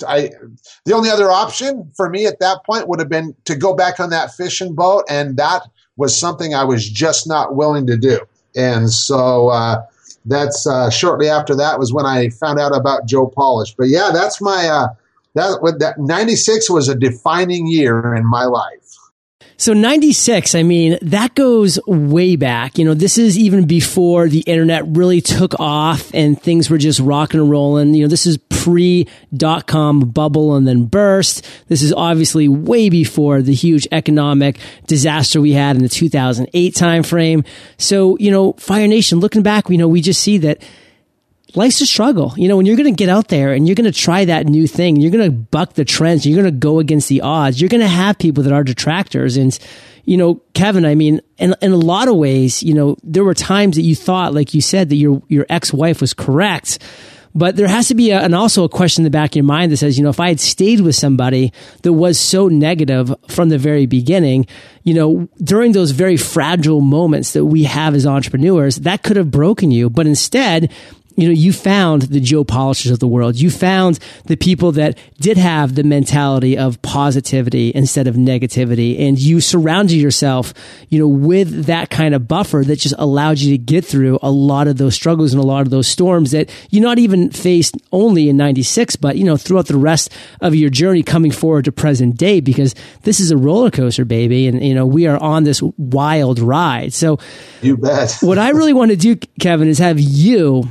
I 0.07 0.31
the 0.85 0.95
only 0.95 1.11
other 1.11 1.31
option 1.31 1.91
for 1.97 2.09
me 2.09 2.27
at 2.27 2.39
that 2.41 2.65
point 2.65 2.89
would 2.89 3.01
have 3.01 3.09
been 3.09 3.35
to 3.47 3.57
go 3.57 3.75
back 3.75 3.99
on 4.01 4.11
that 4.11 4.33
fishing 4.35 4.75
boat, 4.75 5.05
and 5.09 5.37
that 5.37 5.63
was 5.97 6.19
something 6.19 6.55
I 6.55 6.65
was 6.65 6.89
just 6.89 7.29
not 7.29 7.57
willing 7.57 7.87
to 7.87 7.97
do. 7.97 8.21
And 8.55 8.91
so 8.91 9.49
uh, 9.49 9.83
that's 10.25 10.67
uh, 10.67 10.91
shortly 10.91 11.29
after 11.29 11.55
that 11.57 11.79
was 11.79 11.93
when 11.93 12.07
I 12.07 12.29
found 12.29 12.59
out 12.61 12.75
about 12.77 13.07
Joe 13.07 13.27
Polish. 13.27 13.75
But 13.75 13.89
yeah, 13.89 14.11
that's 14.13 14.41
my 14.41 14.69
uh, 14.69 14.89
that 15.35 15.77
that 15.79 15.99
ninety 15.99 16.37
six 16.37 16.71
was 16.71 16.89
a 16.89 16.95
defining 16.95 17.67
year 17.67 18.15
in 18.15 18.25
my 18.27 18.45
life. 18.45 18.82
So 19.63 19.75
96, 19.75 20.57
I 20.57 20.65
mean, 20.65 20.99
that 21.03 21.37
goes 21.37 21.79
way 21.87 22.35
back. 22.35 22.79
You 22.79 22.85
know, 22.85 22.95
this 22.95 23.17
is 23.17 23.39
even 23.39 23.65
before 23.65 24.29
the 24.29 24.41
internet 24.41 24.83
really 24.89 25.21
took 25.21 25.55
off 25.61 26.13
and 26.13 26.43
things 26.43 26.69
were 26.69 26.79
just 26.79 26.99
rocking 26.99 27.39
and 27.39 27.49
rolling. 27.49 27.95
You 27.95 28.03
know, 28.03 28.09
this 28.09 28.27
is 28.27 28.39
pre 28.39 29.07
dot 29.33 29.69
com 29.69 30.01
bubble 30.01 30.57
and 30.57 30.67
then 30.67 30.87
burst. 30.87 31.47
This 31.69 31.81
is 31.81 31.93
obviously 31.93 32.49
way 32.49 32.89
before 32.89 33.41
the 33.41 33.55
huge 33.55 33.87
economic 33.93 34.59
disaster 34.89 35.41
we 35.41 35.53
had 35.53 35.77
in 35.77 35.83
the 35.85 35.89
2008 35.89 36.75
timeframe. 36.75 37.47
So, 37.79 38.19
you 38.19 38.33
know, 38.33 38.55
Fire 38.55 38.89
Nation, 38.89 39.21
looking 39.21 39.45
back, 39.45 39.71
you 39.71 39.79
know, 39.79 39.87
we 39.87 40.01
just 40.01 40.23
see 40.23 40.39
that 40.39 40.61
life's 41.55 41.81
a 41.81 41.87
struggle. 41.87 42.35
You 42.37 42.49
know, 42.49 42.57
when 42.57 42.67
you're 42.67 42.77
going 42.77 42.93
to 42.93 42.97
get 42.97 43.09
out 43.09 43.29
there 43.29 43.53
and 43.53 43.67
you're 43.67 43.75
going 43.75 43.91
to 43.91 43.99
try 43.99 44.25
that 44.25 44.47
new 44.47 44.67
thing, 44.67 44.97
you're 44.97 45.11
going 45.11 45.25
to 45.25 45.31
buck 45.31 45.75
the 45.75 45.85
trends, 45.85 46.27
you're 46.27 46.41
going 46.41 46.53
to 46.53 46.59
go 46.59 46.79
against 46.79 47.09
the 47.09 47.21
odds, 47.21 47.61
you're 47.61 47.69
going 47.69 47.81
to 47.81 47.89
have 47.89 48.19
people 48.19 48.43
that 48.45 48.53
are 48.53 48.65
detractors. 48.65 49.37
And, 49.37 49.59
you 50.05 50.17
know, 50.17 50.43
Kevin, 50.55 50.85
I 50.85 50.95
mean, 50.95 51.21
in, 51.39 51.55
in 51.63 51.73
a 51.73 51.77
lot 51.77 52.09
of 52.09 52.17
ways, 52.17 52.63
you 52.63 52.75
know, 52.75 52.97
there 53.03 53.25
were 53.25 53.35
times 53.35 53.77
that 53.77 53.83
you 53.83 53.95
thought, 53.95 54.35
like 54.35 54.55
you 54.55 54.61
said, 54.61 54.89
that 54.89 54.97
your, 54.97 55.23
your 55.29 55.47
ex-wife 55.49 56.01
was 56.01 56.15
correct. 56.15 56.79
But 57.35 57.57
there 57.57 57.69
has 57.69 57.89
to 57.89 57.95
be 57.95 58.11
a, 58.11 58.21
and 58.21 58.35
also 58.35 58.65
a 58.65 58.69
question 58.69 59.03
in 59.03 59.05
the 59.05 59.11
back 59.11 59.31
of 59.31 59.37
your 59.37 59.45
mind 59.45 59.73
that 59.73 59.79
says, 59.79 59.97
you 59.97 60.05
know, 60.05 60.11
if 60.11 60.21
I 60.21 60.29
had 60.29 60.39
stayed 60.39 60.81
with 60.81 60.95
somebody 60.95 61.51
that 61.83 61.95
was 61.95 62.21
so 62.21 62.49
negative 62.49 63.15
from 63.29 63.49
the 63.49 63.57
very 63.57 63.87
beginning, 63.87 64.47
you 64.83 64.93
know, 64.93 65.29
during 65.43 65.73
those 65.73 65.93
very 65.93 66.19
fragile 66.19 66.83
moments 66.83 67.33
that 67.33 67.47
we 67.47 67.65
have 67.65 67.95
as 67.95 68.07
entrepreneurs, 68.07 68.77
that 68.77 69.03
could 69.03 69.17
have 69.17 69.31
broken 69.31 69.71
you. 69.71 69.89
But 69.89 70.07
instead, 70.07 70.71
you 71.17 71.27
know, 71.29 71.35
you 71.35 71.53
found 71.53 72.03
the 72.03 72.21
Joe 72.21 72.45
Polishers 72.45 72.91
of 72.91 72.99
the 72.99 73.09
world. 73.09 73.37
You 73.37 73.51
found 73.51 73.99
the 74.27 74.37
people 74.37 74.73
that 74.73 74.99
did 75.21 75.37
have 75.37 75.75
the 75.75 75.83
mentality 75.83 76.57
of 76.57 76.81
positivity 76.83 77.73
instead 77.75 78.07
of 78.07 78.17
negativity. 78.17 79.01
And 79.01 79.19
you 79.19 79.41
surrounded 79.41 79.97
yourself, 79.97 80.55
you 80.89 80.99
know, 80.99 81.09
with 81.09 81.67
that 81.67 81.91
kind 81.91 82.15
of 82.15 82.29
buffer 82.29 82.63
that 82.67 82.79
just 82.79 82.95
allowed 82.99 83.39
you 83.39 83.57
to 83.57 83.59
get 83.59 83.85
through 83.85 84.19
a 84.23 84.31
lot 84.31 84.69
of 84.69 84.77
those 84.79 84.95
struggles 84.95 85.33
and 85.33 85.43
a 85.43 85.47
lot 85.47 85.63
of 85.63 85.71
those 85.71 85.89
storms 85.89 86.31
that 86.33 86.51
you 86.71 86.81
not 86.81 86.99
even 86.99 87.31
faced 87.31 87.77
only 87.93 88.29
in 88.29 88.37
96, 88.37 88.97
but, 88.97 89.17
you 89.17 89.25
know, 89.25 89.37
throughout 89.37 89.67
the 89.67 89.77
rest 89.77 90.11
of 90.41 90.55
your 90.55 90.71
journey 90.71 91.03
coming 91.03 91.31
forward 91.31 91.65
to 91.65 91.73
present 91.73 92.17
day, 92.17 92.41
because 92.41 92.75
this 93.03 93.21
is 93.21 93.31
a 93.31 93.37
roller 93.37 93.71
coaster, 93.71 94.05
baby. 94.05 94.47
And, 94.47 94.63
you 94.63 94.75
know, 94.75 94.87
we 94.87 95.07
are 95.07 95.19
on 95.19 95.45
this 95.45 95.63
wild 95.77 96.39
ride. 96.39 96.93
So 96.93 97.19
you 97.61 97.77
bet. 97.77 98.19
what 98.21 98.39
I 98.39 98.51
really 98.51 98.73
want 98.73 98.91
to 98.91 98.97
do, 98.97 99.17
Kevin, 99.41 99.69
is 99.69 99.79
have 99.79 100.01
you 100.01 100.69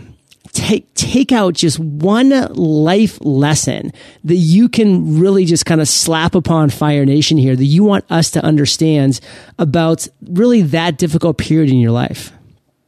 take 0.52 0.94
take 0.94 1.32
out 1.32 1.54
just 1.54 1.80
one 1.80 2.30
life 2.54 3.20
lesson 3.22 3.92
that 4.24 4.36
you 4.36 4.70
can 4.70 5.20
really 5.20 5.46
just 5.46 5.66
kind 5.66 5.82
of 5.82 5.88
slap 5.88 6.36
upon 6.36 6.70
Fire 6.70 7.06
Nation 7.06 7.38
here 7.38 7.56
that 7.56 7.66
you 7.66 7.84
want 7.84 8.06
us 8.10 8.32
to 8.32 8.44
understand 8.44 9.20
about 9.58 10.08
really 10.30 10.62
that 10.62 10.98
difficult 10.98 11.38
period 11.38 11.70
in 11.70 11.78
your 11.78 11.92
life? 11.92 12.32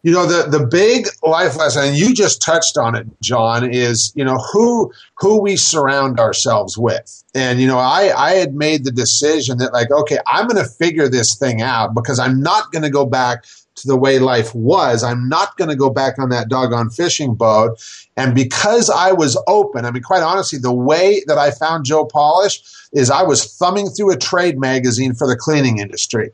You 0.04 0.12
know, 0.12 0.26
the 0.26 0.50
the 0.50 0.66
big 0.66 1.08
life 1.24 1.56
lesson, 1.56 1.86
and 1.86 1.98
you 1.98 2.14
just 2.14 2.42
touched 2.42 2.78
on 2.78 2.94
it, 2.94 3.08
John, 3.22 3.74
is 3.74 4.12
you 4.16 4.26
know 4.26 4.38
who 4.38 4.92
who 5.18 5.42
we 5.42 5.56
surround 5.56 6.20
ourselves 6.20 6.78
with. 6.78 7.24
And 7.34 7.62
you 7.62 7.68
know, 7.68 7.78
I 7.78 8.12
I 8.14 8.32
had 8.32 8.54
made 8.54 8.84
the 8.84 8.92
decision 8.92 9.60
that 9.60 9.72
like, 9.72 9.92
okay, 9.92 10.18
I'm 10.28 10.48
going 10.48 10.62
to 10.62 10.70
figure 10.70 11.08
this 11.08 11.36
thing 11.36 11.62
out 11.62 11.96
because 11.96 12.20
I'm 12.20 12.42
not 12.42 12.70
going 12.74 12.84
to 12.84 12.90
go 12.90 13.06
back 13.06 13.46
to 13.76 13.88
the 13.88 13.98
way 13.98 14.20
life 14.20 14.54
was. 14.54 15.04
I'm 15.04 15.28
not 15.28 15.58
going 15.58 15.70
to 15.70 15.76
go 15.76 15.90
back 15.90 16.20
on 16.20 16.30
that 16.30 16.50
doggone 16.50 16.90
fishing 16.90 17.36
boat. 17.36 17.80
And 18.18 18.36
because 18.36 18.90
I 18.90 19.12
was 19.12 19.42
open, 19.48 19.86
I 19.86 19.92
mean, 19.92 20.04
quite 20.04 20.24
honestly, 20.24 20.60
the 20.60 20.74
way 20.74 21.24
that 21.28 21.38
I 21.38 21.52
found 21.52 21.86
Joe 21.86 22.06
Polish 22.06 22.62
is 22.94 23.10
I 23.10 23.24
was 23.24 23.56
thumbing 23.58 23.90
through 23.90 24.12
a 24.12 24.18
trade 24.18 24.60
magazine 24.60 25.14
for 25.14 25.28
the 25.28 25.36
cleaning 25.36 25.80
industry. 25.80 26.32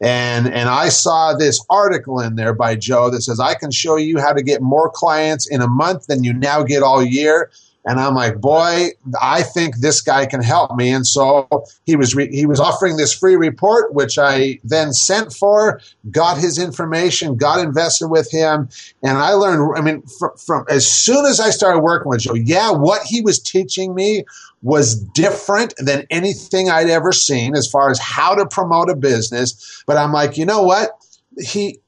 And, 0.00 0.46
and 0.46 0.68
I 0.68 0.90
saw 0.90 1.34
this 1.34 1.64
article 1.68 2.20
in 2.20 2.36
there 2.36 2.54
by 2.54 2.76
Joe 2.76 3.10
that 3.10 3.22
says, 3.22 3.40
I 3.40 3.54
can 3.54 3.72
show 3.72 3.96
you 3.96 4.18
how 4.18 4.32
to 4.32 4.42
get 4.42 4.62
more 4.62 4.90
clients 4.90 5.48
in 5.48 5.60
a 5.60 5.66
month 5.66 6.06
than 6.06 6.22
you 6.22 6.32
now 6.32 6.62
get 6.62 6.82
all 6.82 7.02
year. 7.02 7.50
And 7.84 7.98
I'm 7.98 8.14
like, 8.14 8.40
boy, 8.40 8.90
I 9.20 9.42
think 9.42 9.78
this 9.78 10.00
guy 10.00 10.26
can 10.26 10.42
help 10.42 10.76
me. 10.76 10.90
And 10.90 11.06
so 11.06 11.48
he 11.86 11.96
was 11.96 12.14
re- 12.14 12.30
he 12.30 12.44
was 12.44 12.60
offering 12.60 12.96
this 12.96 13.14
free 13.14 13.36
report, 13.36 13.94
which 13.94 14.18
I 14.18 14.58
then 14.62 14.92
sent 14.92 15.32
for, 15.32 15.80
got 16.10 16.38
his 16.38 16.58
information, 16.58 17.36
got 17.36 17.60
invested 17.60 18.08
with 18.08 18.30
him, 18.30 18.68
and 19.02 19.16
I 19.16 19.32
learned. 19.32 19.76
I 19.76 19.80
mean, 19.80 20.02
from, 20.02 20.36
from 20.36 20.64
as 20.68 20.90
soon 20.90 21.24
as 21.24 21.40
I 21.40 21.50
started 21.50 21.80
working 21.80 22.10
with 22.10 22.20
Joe, 22.20 22.34
yeah, 22.34 22.72
what 22.72 23.02
he 23.02 23.20
was 23.20 23.38
teaching 23.38 23.94
me 23.94 24.24
was 24.62 24.96
different 24.96 25.72
than 25.78 26.06
anything 26.10 26.68
I'd 26.68 26.90
ever 26.90 27.12
seen 27.12 27.54
as 27.54 27.70
far 27.70 27.90
as 27.90 27.98
how 27.98 28.34
to 28.34 28.44
promote 28.44 28.90
a 28.90 28.96
business. 28.96 29.82
But 29.86 29.96
I'm 29.96 30.12
like, 30.12 30.36
you 30.36 30.44
know 30.44 30.62
what? 30.62 30.90
He 31.38 31.80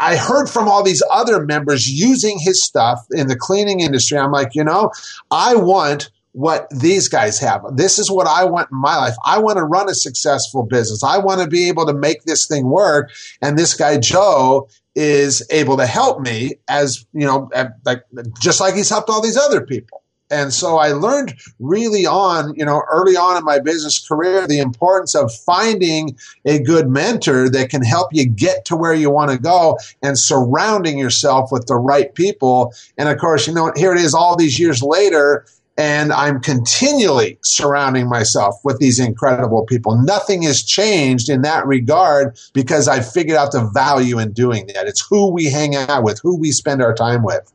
I 0.00 0.16
heard 0.16 0.48
from 0.48 0.68
all 0.68 0.82
these 0.82 1.02
other 1.12 1.44
members 1.44 1.88
using 1.88 2.38
his 2.38 2.62
stuff 2.62 3.04
in 3.10 3.28
the 3.28 3.36
cleaning 3.36 3.80
industry. 3.80 4.18
I'm 4.18 4.32
like, 4.32 4.54
you 4.54 4.64
know, 4.64 4.90
I 5.30 5.56
want 5.56 6.10
what 6.32 6.66
these 6.70 7.08
guys 7.08 7.38
have. 7.38 7.62
This 7.76 7.98
is 7.98 8.10
what 8.10 8.26
I 8.26 8.44
want 8.44 8.68
in 8.70 8.78
my 8.78 8.96
life. 8.96 9.14
I 9.24 9.38
want 9.38 9.58
to 9.58 9.64
run 9.64 9.88
a 9.88 9.94
successful 9.94 10.64
business. 10.64 11.04
I 11.04 11.18
want 11.18 11.40
to 11.40 11.48
be 11.48 11.68
able 11.68 11.86
to 11.86 11.94
make 11.94 12.24
this 12.24 12.46
thing 12.46 12.66
work. 12.66 13.10
And 13.40 13.56
this 13.56 13.74
guy, 13.74 13.98
Joe, 13.98 14.68
is 14.94 15.46
able 15.50 15.76
to 15.76 15.86
help 15.86 16.20
me 16.20 16.54
as, 16.68 17.06
you 17.12 17.26
know, 17.26 17.50
like, 17.84 18.02
just 18.40 18.60
like 18.60 18.74
he's 18.74 18.90
helped 18.90 19.10
all 19.10 19.22
these 19.22 19.36
other 19.36 19.64
people. 19.64 20.03
And 20.30 20.52
so 20.52 20.78
I 20.78 20.92
learned 20.92 21.34
really 21.60 22.06
on, 22.06 22.54
you 22.56 22.64
know, 22.64 22.82
early 22.90 23.16
on 23.16 23.36
in 23.36 23.44
my 23.44 23.58
business 23.58 24.06
career, 24.06 24.46
the 24.46 24.58
importance 24.58 25.14
of 25.14 25.32
finding 25.32 26.16
a 26.46 26.58
good 26.58 26.88
mentor 26.88 27.50
that 27.50 27.68
can 27.68 27.84
help 27.84 28.08
you 28.12 28.26
get 28.26 28.64
to 28.66 28.76
where 28.76 28.94
you 28.94 29.10
want 29.10 29.30
to 29.30 29.38
go 29.38 29.78
and 30.02 30.18
surrounding 30.18 30.98
yourself 30.98 31.52
with 31.52 31.66
the 31.66 31.76
right 31.76 32.14
people. 32.14 32.72
And 32.96 33.08
of 33.08 33.18
course, 33.18 33.46
you 33.46 33.52
know, 33.52 33.72
here 33.76 33.92
it 33.92 34.00
is 34.00 34.14
all 34.14 34.34
these 34.34 34.58
years 34.58 34.82
later. 34.82 35.44
And 35.76 36.12
I'm 36.12 36.40
continually 36.40 37.36
surrounding 37.42 38.08
myself 38.08 38.54
with 38.62 38.78
these 38.78 39.00
incredible 39.00 39.66
people. 39.66 40.00
Nothing 40.00 40.42
has 40.42 40.62
changed 40.62 41.28
in 41.28 41.42
that 41.42 41.66
regard 41.66 42.38
because 42.52 42.86
I've 42.86 43.10
figured 43.10 43.36
out 43.36 43.50
the 43.52 43.68
value 43.74 44.20
in 44.20 44.32
doing 44.32 44.68
that. 44.68 44.86
It's 44.86 45.04
who 45.04 45.32
we 45.32 45.46
hang 45.46 45.74
out 45.74 46.04
with, 46.04 46.20
who 46.22 46.38
we 46.38 46.52
spend 46.52 46.80
our 46.80 46.94
time 46.94 47.24
with. 47.24 47.52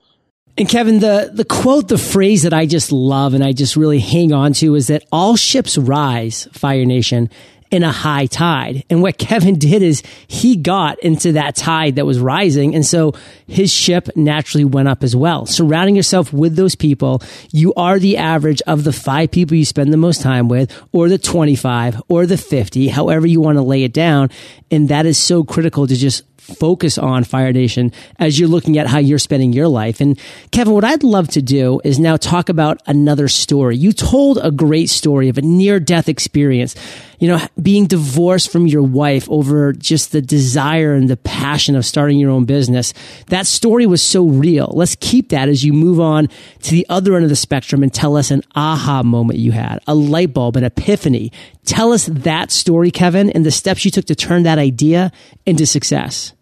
And 0.60 0.68
Kevin, 0.68 1.00
the, 1.00 1.32
the 1.34 1.46
quote, 1.46 1.88
the 1.88 1.98
phrase 1.98 2.44
that 2.44 2.54
I 2.54 2.66
just 2.66 2.92
love 2.92 3.34
and 3.34 3.42
I 3.42 3.54
just 3.54 3.78
really 3.78 4.00
hang 4.00 4.34
on 4.34 4.52
to 4.56 4.76
is 4.76 4.88
that 4.88 5.06
all 5.10 5.38
ships 5.38 5.78
rise, 5.78 6.50
Fire 6.52 6.84
Nation, 6.84 7.30
in 7.72 7.82
a 7.82 7.94
high 7.94 8.26
tide. 8.26 8.84
And 8.90 9.02
what 9.02 9.18
Kevin 9.18 9.58
did 9.60 9.82
is 9.82 10.04
he 10.28 10.58
got 10.58 11.00
into 11.00 11.32
that 11.32 11.56
tide 11.56 11.96
that 11.96 12.06
was 12.06 12.20
rising. 12.20 12.76
And 12.76 12.86
so 12.86 13.14
his 13.48 13.72
ship 13.72 14.10
naturally 14.18 14.66
went 14.66 14.90
up 14.90 15.02
as 15.02 15.16
well. 15.16 15.46
Surrounding 15.46 15.96
yourself 15.96 16.34
with 16.34 16.58
those 16.58 16.76
people, 16.76 17.22
you 17.54 17.74
are 17.76 17.98
the 17.98 18.18
average 18.18 18.62
of 18.68 18.84
the 18.84 18.92
five 18.92 19.32
people 19.32 19.56
you 19.56 19.64
spend 19.64 19.94
the 19.94 19.98
most 19.98 20.22
time 20.22 20.50
with, 20.50 20.78
or 20.92 21.08
the 21.08 21.18
25, 21.18 22.02
or 22.10 22.26
the 22.26 22.38
50, 22.38 22.90
however 22.90 23.26
you 23.26 23.40
want 23.40 23.58
to 23.58 23.62
lay 23.62 23.84
it 23.84 23.94
down. 23.94 24.30
And 24.70 24.90
that 24.90 25.06
is 25.06 25.18
so 25.18 25.46
critical 25.46 25.88
to 25.88 25.96
just 25.96 26.24
focus 26.58 26.98
on 26.98 27.24
Fire 27.24 27.54
Nation 27.54 27.92
as 28.18 28.40
you're 28.40 28.50
looking 28.50 28.78
at 28.78 28.88
how 28.88 29.00
you're 29.00 29.20
spending 29.20 29.54
your 29.54 29.68
life. 29.68 30.02
And 30.02 30.20
Kevin, 30.52 30.74
what 30.74 30.84
I'd 30.84 31.04
love 31.04 31.28
to 31.30 31.42
do 31.42 31.82
is 31.84 32.00
now 32.00 32.18
talk 32.18 32.50
about 32.50 32.82
another 32.88 33.28
story. 33.28 33.78
You 33.78 33.92
told 33.92 34.40
a 34.42 34.52
great 34.52 34.90
story 34.90 35.30
of 35.30 35.38
a 35.38 35.42
near 35.42 35.80
death 35.80 36.10
experience, 36.10 36.76
you 37.20 37.28
know, 37.28 37.40
being 37.62 37.86
divorced 37.86 38.52
from 38.52 38.68
your 38.68 38.84
wife 38.84 39.30
over 39.30 39.74
just 39.74 40.12
the 40.12 40.22
desire 40.22 40.94
and 40.94 41.10
the 41.10 41.18
passion 41.18 41.76
of 41.76 41.86
starting 41.86 42.18
your 42.18 42.32
own 42.32 42.46
business. 42.46 42.94
That 43.28 43.46
story 43.46 43.86
was 43.86 44.02
so 44.02 44.26
real. 44.26 44.72
Let's 44.74 44.96
keep 45.00 45.30
that 45.30 45.50
as 45.50 45.64
you 45.64 45.74
move 45.74 46.00
on 46.00 46.28
to 46.64 46.72
the 46.72 46.86
other 46.90 47.16
end 47.16 47.24
of 47.24 47.30
the 47.30 47.36
spectrum 47.36 47.84
and 47.84 47.94
tell 47.94 48.16
us 48.16 48.32
an 48.32 48.44
aha 48.56 49.04
moment 49.04 49.40
you 49.40 49.52
had, 49.52 49.80
a 49.88 49.96
light 49.96 50.34
bulb, 50.34 50.56
an 50.56 50.64
epiphany. 50.64 51.32
Tell 51.66 51.92
us 51.92 52.06
that 52.08 52.52
story, 52.52 52.90
Kevin, 52.90 53.30
and 53.30 53.46
the 53.46 53.52
steps 53.52 53.86
you 53.86 53.92
took 53.92 54.06
to 54.06 54.16
turn 54.16 54.44
that 54.44 54.58
idea 54.58 55.12
into 55.46 55.66
success. 55.66 56.34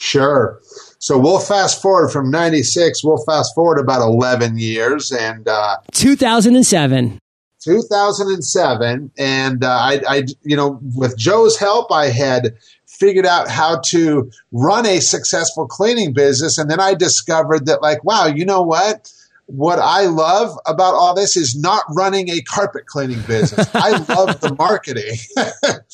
Sure. 0.00 0.58
So 0.98 1.18
we'll 1.18 1.40
fast 1.40 1.82
forward 1.82 2.08
from 2.08 2.30
96, 2.30 3.04
we'll 3.04 3.22
fast 3.24 3.54
forward 3.54 3.78
about 3.78 4.00
11 4.00 4.58
years 4.58 5.12
and 5.12 5.46
uh, 5.46 5.76
2007. 5.92 7.18
2007 7.62 9.10
and 9.18 9.62
uh, 9.62 9.68
I, 9.68 10.00
I 10.08 10.22
you 10.44 10.56
know 10.56 10.80
with 10.96 11.18
joe's 11.18 11.58
help 11.58 11.92
i 11.92 12.06
had 12.06 12.56
figured 12.86 13.26
out 13.26 13.50
how 13.50 13.80
to 13.88 14.30
run 14.50 14.86
a 14.86 14.98
successful 14.98 15.66
cleaning 15.66 16.14
business 16.14 16.56
and 16.56 16.70
then 16.70 16.80
i 16.80 16.94
discovered 16.94 17.66
that 17.66 17.82
like 17.82 18.02
wow 18.02 18.24
you 18.24 18.46
know 18.46 18.62
what 18.62 19.12
what 19.44 19.78
i 19.78 20.06
love 20.06 20.58
about 20.64 20.94
all 20.94 21.14
this 21.14 21.36
is 21.36 21.54
not 21.54 21.84
running 21.90 22.30
a 22.30 22.40
carpet 22.40 22.86
cleaning 22.86 23.20
business 23.26 23.68
i 23.74 23.90
love 24.08 24.40
the 24.40 24.54
marketing 24.54 25.18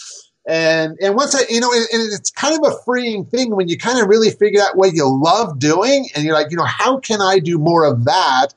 And 0.49 0.97
and 1.01 1.17
once 1.17 1.35
I, 1.35 1.41
you 1.51 1.61
know, 1.61 1.73
and, 1.73 1.87
it's 1.93 2.31
kind 2.31 2.55
of 2.55 2.73
a 2.73 2.77
freeing 2.85 3.25
thing 3.25 3.55
when 3.55 3.69
you 3.69 3.77
kind 3.77 4.01
of 4.01 4.07
really 4.07 4.31
figure 4.31 4.61
out 4.63 4.77
what 4.77 4.95
you 4.95 5.05
love 5.07 5.59
doing, 5.59 6.09
and 6.15 6.25
you're 6.25 6.35
like, 6.35 6.51
you 6.51 6.57
know, 6.57 6.65
how 6.65 6.99
can 6.99 7.21
I 7.21 7.41
do 7.41 7.59
more 7.59 7.85
of 7.85 8.05
that? 8.05 8.49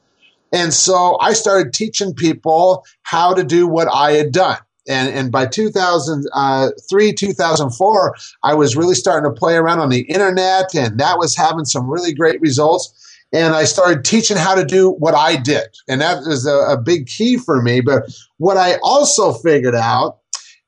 And 0.52 0.74
so 0.74 1.18
I 1.20 1.34
started 1.34 1.74
teaching 1.74 2.14
people 2.14 2.86
how 3.02 3.34
to 3.34 3.44
do 3.44 3.68
what 3.68 3.88
I 3.88 4.14
had 4.14 4.32
done. 4.32 4.58
And, 4.88 5.10
and 5.10 5.32
by 5.32 5.46
2003, 5.46 6.30
uh, 6.34 7.14
2004, 7.16 8.16
I 8.44 8.56
was 8.56 8.76
really 8.76 8.96
starting 8.96 9.30
to 9.30 9.40
play 9.40 9.56
around 9.56 9.80
on 9.80 9.90
the 9.90 10.02
internet, 10.02 10.74
and 10.74 11.00
that 11.00 11.20
was 11.20 11.36
having 11.36 11.66
some 11.66 11.88
really 11.88 12.14
great 12.14 12.42
results. 12.42 12.96
And 13.32 13.54
I 13.54 13.66
started 13.66 14.04
teaching 14.04 14.38
how 14.38 14.56
to 14.56 14.66
do 14.66 14.90
what 14.90 15.14
I 15.14 15.36
did. 15.36 15.68
And 15.88 16.02
that 16.02 16.24
is 16.24 16.48
a, 16.48 16.56
a 16.72 16.78
big 16.78 17.06
key 17.06 17.38
for 17.38 17.62
me. 17.62 17.82
But 17.82 18.10
what 18.38 18.58
I 18.58 18.78
also 18.82 19.34
figured 19.34 19.76
out 19.76 20.19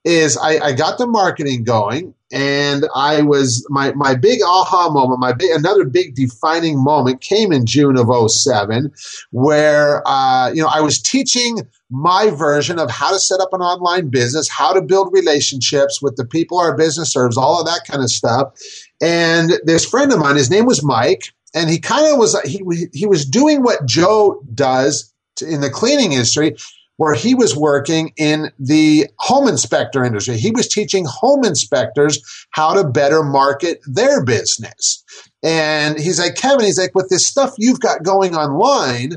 is 0.04 0.38
I, 0.38 0.60
I 0.60 0.72
got 0.74 0.98
the 0.98 1.08
marketing 1.08 1.64
going 1.64 2.14
and 2.32 2.86
I 2.96 3.22
was 3.22 3.66
my 3.70 3.92
my 3.94 4.16
big 4.16 4.42
aha 4.44 4.90
moment, 4.90 5.20
my 5.20 5.34
big 5.34 5.52
another 5.52 5.84
big 5.84 6.16
defining 6.16 6.82
moment 6.82 7.22
came 7.22 7.52
in 7.52 7.66
June 7.66 7.98
of 7.98 8.10
07 8.32 8.92
where 9.32 10.02
uh, 10.08 10.52
you 10.52 10.62
know 10.62 10.70
I 10.74 10.82
was 10.82 11.02
teaching 11.02 11.60
my 11.90 12.30
version 12.30 12.80
of 12.80 12.90
how 12.90 13.12
to 13.12 13.20
set 13.20 13.42
up 13.42 13.50
an 13.52 13.62
online 13.62 14.10
business, 14.10 14.50
how 14.50 14.74
to 14.74 14.82
build 14.82 15.14
relationships 15.14 16.02
with 16.02 16.16
the 16.16 16.26
people 16.26 16.58
our 16.58 16.76
business 16.76 17.12
serves, 17.12 17.38
all 17.38 17.60
of 17.60 17.66
that 17.66 17.82
kind 17.86 18.02
of 18.02 18.10
stuff. 18.10 18.54
And 19.02 19.54
this 19.66 19.86
friend 19.86 20.14
of 20.14 20.20
mine, 20.20 20.38
his 20.38 20.50
name 20.50 20.66
was 20.66 20.84
Mike, 20.84 21.34
and 21.54 21.70
he 21.70 21.80
kind 21.80 22.12
of 22.12 22.18
was 22.18 22.40
he 22.42 22.64
he 22.94 23.06
was 23.06 23.26
doing 23.26 23.62
what 23.62 23.86
Joe 23.86 24.42
does 24.54 25.14
in 25.42 25.62
the 25.62 25.70
cleaning 25.70 26.14
industry 26.14 26.56
where 27.02 27.16
he 27.16 27.34
was 27.34 27.56
working 27.56 28.14
in 28.16 28.52
the 28.60 29.08
home 29.18 29.48
inspector 29.48 30.04
industry. 30.04 30.38
He 30.38 30.52
was 30.52 30.68
teaching 30.68 31.04
home 31.10 31.44
inspectors 31.44 32.20
how 32.52 32.76
to 32.76 32.88
better 32.88 33.24
market 33.24 33.80
their 33.88 34.24
business. 34.24 35.04
And 35.42 35.98
he's 35.98 36.20
like, 36.20 36.36
Kevin, 36.36 36.64
he's 36.64 36.78
like, 36.78 36.94
with 36.94 37.10
this 37.10 37.26
stuff 37.26 37.56
you've 37.58 37.80
got 37.80 38.04
going 38.04 38.36
online, 38.36 39.14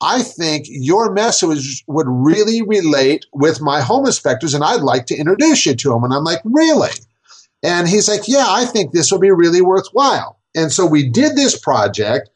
I 0.00 0.22
think 0.22 0.64
your 0.68 1.12
message 1.12 1.84
would 1.86 2.08
really 2.08 2.62
relate 2.62 3.24
with 3.32 3.60
my 3.60 3.82
home 3.82 4.06
inspectors, 4.06 4.52
and 4.52 4.64
I'd 4.64 4.80
like 4.80 5.06
to 5.06 5.16
introduce 5.16 5.64
you 5.64 5.76
to 5.76 5.90
them. 5.90 6.02
And 6.02 6.12
I'm 6.12 6.24
like, 6.24 6.40
really? 6.42 6.90
And 7.62 7.86
he's 7.86 8.08
like, 8.08 8.22
yeah, 8.26 8.46
I 8.48 8.64
think 8.64 8.90
this 8.90 9.12
will 9.12 9.20
be 9.20 9.30
really 9.30 9.60
worthwhile. 9.60 10.40
And 10.56 10.72
so 10.72 10.84
we 10.84 11.08
did 11.08 11.36
this 11.36 11.56
project. 11.56 12.30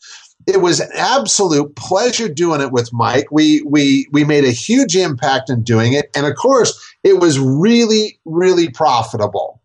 It 0.46 0.61
was 0.61 0.80
an 0.80 0.90
absolute 0.94 1.76
pleasure 1.76 2.28
doing 2.28 2.61
it 2.61 2.72
with 2.72 2.92
Mike. 2.92 3.26
We 3.30 3.62
we 3.62 4.08
we 4.12 4.25
made 4.25 4.44
a 4.44 4.50
huge 4.50 4.96
impact 4.96 5.50
in 5.50 5.62
doing 5.62 5.92
it, 5.92 6.11
and 6.14 6.26
of 6.26 6.34
course, 6.37 6.78
it 7.04 7.20
was 7.20 7.38
really 7.38 8.18
really 8.25 8.68
profitable. 8.68 9.61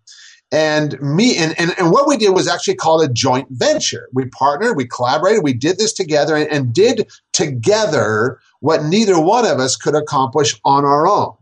And 0.51 0.99
me 1.01 1.35
and, 1.37 1.59
and, 1.59 1.73
and 1.77 1.91
what 1.91 2.07
we 2.07 2.15
did 2.15 2.29
was 2.29 2.47
actually 2.47 2.75
called 2.75 3.03
a 3.03 3.11
joint 3.11 3.47
venture. 3.51 4.07
We 4.13 4.25
partnered, 4.29 4.77
we 4.77 4.87
collaborated, 4.87 5.43
we 5.43 5.53
did 5.53 5.77
this 5.77 5.91
together 5.91 6.35
and, 6.35 6.49
and 6.49 6.73
did 6.73 7.09
together 7.33 8.39
what 8.61 8.83
neither 8.83 9.19
one 9.19 9.45
of 9.45 9.59
us 9.59 9.75
could 9.75 9.95
accomplish 9.95 10.59
on 10.63 10.85
our 10.85 11.05
own. 11.05 11.33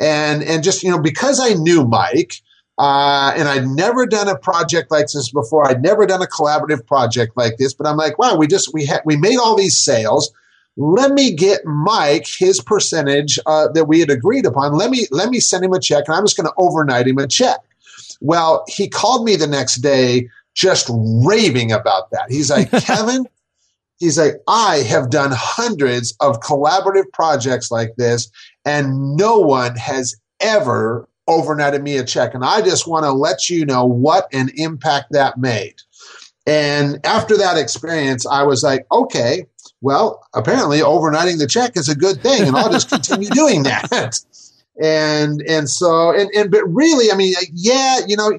And 0.00 0.42
and 0.42 0.62
just 0.62 0.82
you 0.82 0.90
know 0.90 1.00
because 1.00 1.40
I 1.40 1.54
knew 1.54 1.84
Mike 1.84 2.40
uh, 2.78 3.32
and 3.36 3.48
I'd 3.48 3.66
never 3.66 4.06
done 4.06 4.28
a 4.28 4.38
project 4.38 4.90
like 4.90 5.06
this 5.06 5.30
before. 5.30 5.68
I'd 5.68 5.82
never 5.82 6.06
done 6.06 6.22
a 6.22 6.26
collaborative 6.26 6.86
project 6.86 7.36
like 7.36 7.56
this, 7.56 7.74
but 7.74 7.88
I'm 7.88 7.96
like, 7.96 8.18
wow, 8.18 8.36
we 8.36 8.46
just 8.46 8.72
we 8.72 8.86
had 8.86 9.02
we 9.04 9.16
made 9.16 9.36
all 9.36 9.56
these 9.56 9.78
sales. 9.78 10.32
Let 10.76 11.10
me 11.10 11.34
get 11.34 11.64
Mike 11.64 12.28
his 12.28 12.60
percentage 12.60 13.36
uh, 13.46 13.66
that 13.72 13.86
we 13.86 13.98
had 13.98 14.10
agreed 14.10 14.46
upon. 14.46 14.74
Let 14.74 14.90
me 14.90 15.06
let 15.10 15.30
me 15.30 15.40
send 15.40 15.64
him 15.64 15.72
a 15.72 15.80
check, 15.80 16.04
and 16.06 16.14
I'm 16.14 16.22
just 16.22 16.36
going 16.36 16.46
to 16.46 16.54
overnight 16.56 17.08
him 17.08 17.18
a 17.18 17.26
check. 17.26 17.58
Well, 18.20 18.64
he 18.68 18.88
called 18.88 19.24
me 19.24 19.34
the 19.34 19.48
next 19.48 19.76
day, 19.76 20.28
just 20.54 20.88
raving 20.88 21.72
about 21.72 22.10
that. 22.12 22.30
He's 22.30 22.50
like, 22.50 22.70
Kevin. 22.84 23.26
He's 23.98 24.16
like, 24.16 24.34
I 24.46 24.76
have 24.88 25.10
done 25.10 25.32
hundreds 25.34 26.14
of 26.20 26.38
collaborative 26.38 27.10
projects 27.12 27.72
like 27.72 27.96
this, 27.96 28.30
and 28.64 29.16
no 29.16 29.40
one 29.40 29.74
has 29.74 30.14
ever 30.38 31.08
overnighted 31.28 31.82
me 31.82 31.98
a 31.98 32.04
check. 32.04 32.34
And 32.34 32.44
I 32.44 32.62
just 32.62 32.88
want 32.88 33.04
to 33.04 33.12
let 33.12 33.48
you 33.48 33.64
know 33.64 33.84
what 33.84 34.26
an 34.32 34.50
impact 34.56 35.12
that 35.12 35.38
made. 35.38 35.76
And 36.46 37.04
after 37.04 37.36
that 37.36 37.58
experience, 37.58 38.26
I 38.26 38.42
was 38.42 38.62
like, 38.62 38.86
okay, 38.90 39.44
well, 39.82 40.22
apparently 40.34 40.78
overnighting 40.78 41.38
the 41.38 41.46
check 41.46 41.76
is 41.76 41.88
a 41.88 41.94
good 41.94 42.22
thing, 42.22 42.48
and 42.48 42.56
I'll 42.56 42.72
just 42.72 42.88
continue 42.88 43.28
doing 43.28 43.62
that. 43.64 44.18
And 44.80 45.42
and 45.48 45.68
so 45.68 46.12
and, 46.12 46.30
and 46.36 46.52
but 46.52 46.62
really, 46.68 47.10
I 47.10 47.16
mean, 47.16 47.34
yeah, 47.52 47.98
you 48.06 48.16
know, 48.16 48.30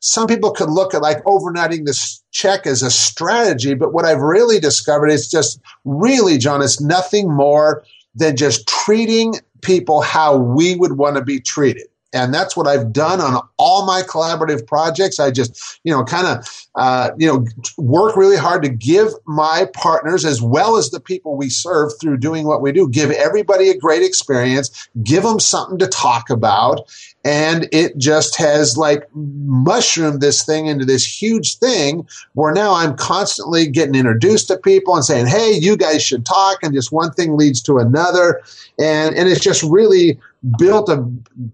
some 0.00 0.26
people 0.26 0.50
could 0.50 0.68
look 0.68 0.92
at 0.92 1.00
like 1.00 1.24
overnighting 1.24 1.86
this 1.86 2.22
check 2.32 2.66
as 2.66 2.82
a 2.82 2.90
strategy, 2.90 3.72
but 3.72 3.94
what 3.94 4.04
I've 4.04 4.20
really 4.20 4.60
discovered 4.60 5.08
is 5.08 5.30
just 5.30 5.58
really, 5.86 6.36
John, 6.36 6.60
it's 6.60 6.82
nothing 6.82 7.32
more 7.32 7.82
than 8.14 8.36
just 8.36 8.68
treating 8.68 9.36
people 9.62 10.02
how 10.02 10.36
we 10.36 10.76
would 10.76 10.98
want 10.98 11.16
to 11.16 11.24
be 11.24 11.40
treated 11.40 11.86
and 12.24 12.34
that's 12.34 12.56
what 12.56 12.66
I've 12.66 12.92
done 12.92 13.20
on 13.20 13.40
all 13.58 13.86
my 13.86 14.02
collaborative 14.02 14.66
projects. 14.66 15.18
I 15.18 15.30
just, 15.30 15.80
you 15.84 15.92
know, 15.92 16.04
kind 16.04 16.26
of, 16.26 16.66
uh, 16.74 17.10
you 17.18 17.26
know, 17.26 17.46
work 17.78 18.16
really 18.16 18.36
hard 18.36 18.62
to 18.62 18.68
give 18.68 19.08
my 19.26 19.68
partners 19.74 20.24
as 20.24 20.42
well 20.42 20.76
as 20.76 20.90
the 20.90 21.00
people 21.00 21.36
we 21.36 21.48
serve 21.48 21.92
through 22.00 22.18
doing 22.18 22.46
what 22.46 22.62
we 22.62 22.72
do, 22.72 22.88
give 22.88 23.10
everybody 23.10 23.70
a 23.70 23.76
great 23.76 24.02
experience, 24.02 24.88
give 25.02 25.22
them 25.22 25.40
something 25.40 25.78
to 25.78 25.86
talk 25.86 26.30
about, 26.30 26.90
and 27.26 27.68
it 27.72 27.98
just 27.98 28.36
has 28.36 28.76
like 28.76 29.02
mushroomed 29.12 30.20
this 30.20 30.44
thing 30.44 30.66
into 30.66 30.84
this 30.84 31.04
huge 31.04 31.58
thing 31.58 32.06
where 32.34 32.54
now 32.54 32.72
I'm 32.72 32.96
constantly 32.96 33.66
getting 33.66 33.96
introduced 33.96 34.46
to 34.46 34.56
people 34.56 34.94
and 34.94 35.04
saying, 35.04 35.26
"Hey, 35.26 35.54
you 35.54 35.76
guys 35.76 36.02
should 36.02 36.24
talk," 36.24 36.58
and 36.62 36.72
just 36.72 36.92
one 36.92 37.10
thing 37.10 37.36
leads 37.36 37.60
to 37.62 37.78
another, 37.78 38.40
and 38.78 39.16
and 39.16 39.28
it's 39.28 39.40
just 39.40 39.64
really 39.64 40.20
built 40.56 40.88
a 40.88 41.04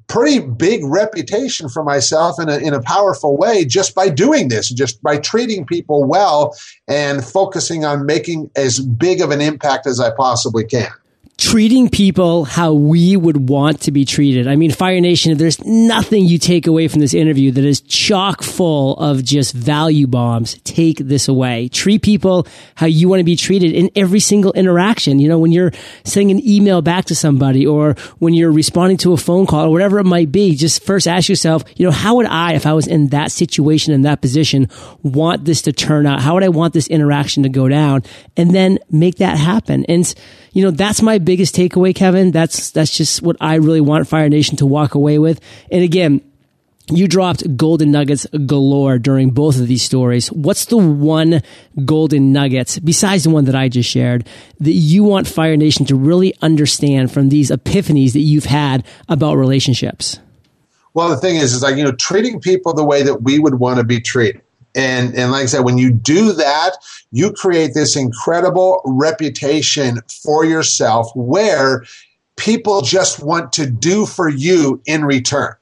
pretty 0.09 0.41
big 0.41 0.85
reputation 0.85 1.71
for 1.71 1.83
myself 1.83 2.39
in 2.39 2.51
a, 2.51 2.59
in 2.59 2.75
a 2.75 2.83
powerful 2.83 3.39
way 3.39 3.65
just 3.65 3.95
by 3.95 4.11
doing 4.11 4.49
this, 4.49 4.69
just 4.69 5.03
by 5.03 5.17
treating 5.17 5.65
people 5.65 6.05
well 6.05 6.55
and 6.87 7.25
focusing 7.25 7.87
on 7.87 8.05
making 8.05 8.51
as 8.57 8.81
big 8.81 9.23
of 9.23 9.31
an 9.31 9.41
impact 9.41 9.87
as 9.87 9.99
I 9.99 10.11
possibly 10.15 10.65
can 10.65 10.93
treating 11.43 11.89
people 11.89 12.45
how 12.45 12.73
we 12.73 13.17
would 13.17 13.49
want 13.49 13.81
to 13.81 13.91
be 13.91 14.05
treated. 14.05 14.47
I 14.47 14.55
mean, 14.55 14.71
Fire 14.71 15.01
Nation, 15.01 15.37
there's 15.37 15.63
nothing 15.65 16.25
you 16.25 16.39
take 16.39 16.69
away 16.69 16.87
from 16.87 17.01
this 17.01 17.15
interview 17.15 17.51
that 17.51 17.65
is 17.65 17.81
chock 17.81 18.45
full 18.45 18.97
of 18.99 19.25
just 19.25 19.53
value 19.53 20.07
bombs, 20.07 20.55
take 20.63 20.99
this 20.99 21.27
away. 21.27 21.69
Treat 21.69 22.03
people 22.03 22.47
how 22.77 22.87
you 22.87 23.09
want 23.09 23.19
to 23.19 23.25
be 23.25 23.35
treated 23.35 23.73
in 23.73 23.91
every 23.97 24.21
single 24.21 24.53
interaction. 24.53 25.19
You 25.19 25.29
know, 25.29 25.41
when 25.41 25.51
you're 25.51 25.73
sending 26.05 26.31
an 26.39 26.49
email 26.49 26.81
back 26.81 27.07
to 27.07 27.17
somebody 27.17 27.67
or 27.67 27.97
when 28.21 28.35
you're 28.35 28.53
responding 28.53 28.99
to 28.99 29.13
a 29.13 29.17
phone 29.17 29.45
call 29.45 29.67
or 29.67 29.71
whatever 29.73 29.99
it 29.99 30.05
might 30.05 30.31
be, 30.31 30.55
just 30.55 30.85
first 30.85 31.09
ask 31.09 31.29
yourself, 31.29 31.65
you 31.75 31.85
know, 31.85 31.93
how 31.93 32.15
would 32.15 32.27
I, 32.27 32.55
if 32.55 32.67
I 32.67 32.73
was 32.73 32.87
in 32.87 33.09
that 33.09 33.33
situation, 33.33 33.93
in 33.93 34.03
that 34.03 34.21
position, 34.21 34.69
want 35.03 35.45
this 35.45 35.63
to 35.63 35.73
turn 35.73 36.07
out? 36.07 36.23
How 36.23 36.35
would 36.35 36.45
I 36.45 36.51
want 36.51 36.73
this 36.73 36.87
interaction 36.87 37.43
to 37.43 37.49
go 37.49 37.67
down? 37.67 38.05
And 38.37 38.55
then 38.55 38.79
make 38.93 39.17
that 39.17 39.39
happen. 39.39 39.85
And, 39.87 40.15
you 40.53 40.63
know, 40.63 40.71
that's 40.71 41.03
my 41.03 41.19
biggest 41.33 41.57
takeaway, 41.57 41.95
Kevin. 41.95 42.31
That's, 42.31 42.73
that's 42.73 42.95
just 42.95 43.23
what 43.23 43.37
I 43.41 43.55
really 43.55 43.81
want 43.81 44.07
Fire 44.07 44.29
Nation 44.29 44.59
to 44.59 44.67
walk 44.67 44.95
away 44.95 45.19
with. 45.19 45.41
And 45.71 45.83
again, 45.83 46.21
you 46.91 47.09
dropped 47.09 47.57
golden 47.57 47.91
nuggets 47.91 48.27
galore 48.47 48.99
during 48.99 49.31
both 49.31 49.59
of 49.59 49.67
these 49.67 49.83
stories. 49.83 50.31
What's 50.31 50.67
the 50.67 50.77
one 50.77 51.41
golden 51.87 52.35
nugget, 52.35 52.81
besides 52.85 53.25
the 53.25 53.31
one 53.31 53.47
that 53.47 53.55
I 53.55 53.71
just 53.71 53.89
shared, 53.89 54.29
that 54.61 54.73
you 54.73 55.05
want 55.05 55.27
Fire 55.27 55.57
Nation 55.57 55.87
to 55.87 55.97
really 55.97 56.35
understand 56.43 57.11
from 57.11 57.31
these 57.31 57.51
epiphanies 57.51 58.13
that 58.13 58.21
you've 58.21 58.45
had 58.45 58.85
about 59.09 59.37
relationships? 59.37 60.19
Well, 60.93 61.09
the 61.09 61.17
thing 61.17 61.37
is, 61.37 61.55
is 61.55 61.63
like, 61.63 61.77
you 61.77 61.85
know, 61.85 61.93
treating 61.93 62.41
people 62.41 62.75
the 62.75 62.85
way 62.85 63.03
that 63.05 63.23
we 63.23 63.39
would 63.39 63.55
want 63.55 63.79
to 63.79 63.85
be 63.85 64.03
treated. 64.03 64.43
And, 64.75 65.15
and 65.15 65.31
like 65.31 65.45
I 65.45 65.47
said, 65.47 65.61
when 65.61 65.79
you 65.79 65.91
do 65.91 66.33
that, 66.33 66.77
you 67.11 67.33
create 67.33 67.75
this 67.75 67.97
incredible 67.97 68.81
reputation 68.85 70.01
for 70.09 70.45
yourself 70.45 71.11
where 71.15 71.85
people 72.37 72.81
just 72.81 73.23
want 73.23 73.53
to 73.53 73.67
do 73.67 74.07
for 74.07 74.29
you 74.29 74.81
in 74.87 75.05
return. 75.05 75.55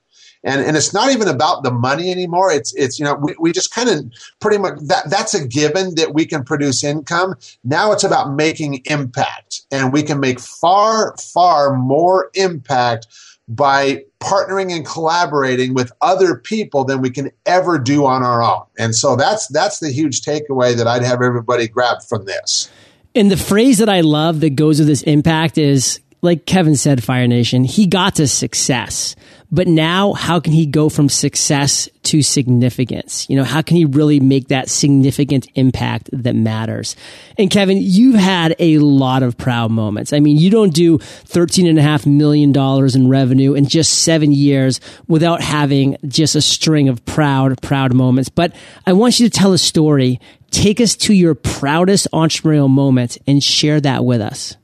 And, 0.43 0.65
and 0.65 0.77
it's 0.77 0.95
not 0.95 1.11
even 1.13 1.29
about 1.29 1.65
the 1.65 1.71
money 1.71 2.11
anymore. 2.11 2.51
It's, 2.51 2.73
it's, 2.75 2.99
you 2.99 3.05
know, 3.05 3.15
we, 3.15 3.35
we 3.39 3.53
just 3.53 3.75
kind 3.75 3.89
of 3.91 4.11
pretty 4.41 4.57
much 4.57 4.79
that, 4.85 5.11
that's 5.11 5.35
a 5.35 5.47
given 5.47 5.97
that 5.97 6.15
we 6.15 6.25
can 6.25 6.45
produce 6.45 6.83
income. 6.83 7.35
Now 7.63 7.93
it's 7.93 8.05
about 8.05 8.33
making 8.33 8.81
impact 8.87 9.63
and 9.71 9.93
we 9.93 10.03
can 10.03 10.19
make 10.19 10.41
far, 10.41 11.15
far 11.19 11.75
more 11.75 12.31
impact 12.35 13.09
by 13.51 14.05
partnering 14.21 14.75
and 14.75 14.87
collaborating 14.87 15.75
with 15.75 15.91
other 16.01 16.37
people 16.37 16.85
than 16.85 17.01
we 17.01 17.11
can 17.11 17.31
ever 17.47 17.79
do 17.79 18.07
on 18.07 18.23
our 18.23 18.43
own. 18.43 18.63
And 18.79 18.95
so 18.95 19.17
that's 19.17 19.49
that's 19.49 19.81
the 19.81 19.91
huge 19.91 20.23
takeaway 20.23 20.77
that 20.77 20.87
I'd 20.87 21.03
have 21.03 21.21
everybody 21.21 21.67
grab 21.67 21.99
from 22.09 22.25
this. 22.27 22.71
And 23.15 23.29
the 23.29 23.37
phrase 23.37 23.79
that 23.79 23.89
I 23.89 24.03
love 24.03 24.41
that 24.41 24.51
goes 24.51 24.79
with 24.79 24.87
this 24.87 25.03
impact 25.03 25.59
is 25.59 26.01
like 26.23 26.47
Kevin 26.47 26.77
said, 26.77 27.03
Fire 27.03 27.27
Nation, 27.27 27.65
he 27.65 27.87
got 27.87 28.17
to 28.17 28.29
success. 28.29 29.17
But 29.53 29.67
now, 29.67 30.13
how 30.13 30.39
can 30.39 30.53
he 30.53 30.65
go 30.65 30.89
from 30.89 31.09
success 31.09 31.89
to 32.05 32.23
significance? 32.23 33.29
You 33.29 33.37
know, 33.37 33.43
how 33.43 33.63
can 33.63 33.77
he 33.77 33.85
really 33.85 34.21
make 34.21 34.49
that 34.49 34.69
significant 34.69 35.49
impact 35.57 36.09
that 36.13 36.37
matters? 36.37 36.95
And 37.37 37.51
Kevin, 37.51 37.79
you've 37.81 38.15
had 38.15 38.55
a 38.61 38.79
lot 38.79 39.25
of 39.25 39.37
proud 39.37 39.73
moments. 39.73 40.13
I 40.13 40.21
mean, 40.21 40.37
you 40.37 40.51
don't 40.51 40.73
do 40.73 40.99
$13.5 40.99 42.07
million 42.07 42.57
in 42.95 43.09
revenue 43.09 43.55
in 43.55 43.67
just 43.67 44.03
seven 44.05 44.31
years 44.31 44.81
without 45.09 45.41
having 45.41 45.97
just 46.07 46.37
a 46.37 46.41
string 46.41 46.89
of 46.89 47.05
proud, 47.05 47.61
proud 47.61 47.93
moments. 47.93 48.29
But 48.29 48.55
I 48.87 48.93
want 48.93 49.19
you 49.19 49.29
to 49.29 49.37
tell 49.37 49.53
a 49.53 49.59
story. 49.59 50.21
Take 50.53 50.81
us 50.81 50.95
to 50.97 51.15
your 51.15 51.35
proudest 51.35 52.07
entrepreneurial 52.13 52.71
moment 52.71 53.19
and 53.27 53.43
share 53.43 53.81
that 53.81 54.05
with 54.05 54.21
us. 54.21 54.57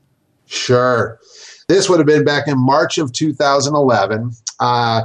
Sure. 0.45 1.19
This 1.67 1.89
would 1.89 1.99
have 1.99 2.07
been 2.07 2.25
back 2.25 2.47
in 2.47 2.57
March 2.57 2.97
of 2.97 3.11
2011. 3.13 4.31
Uh, 4.59 5.03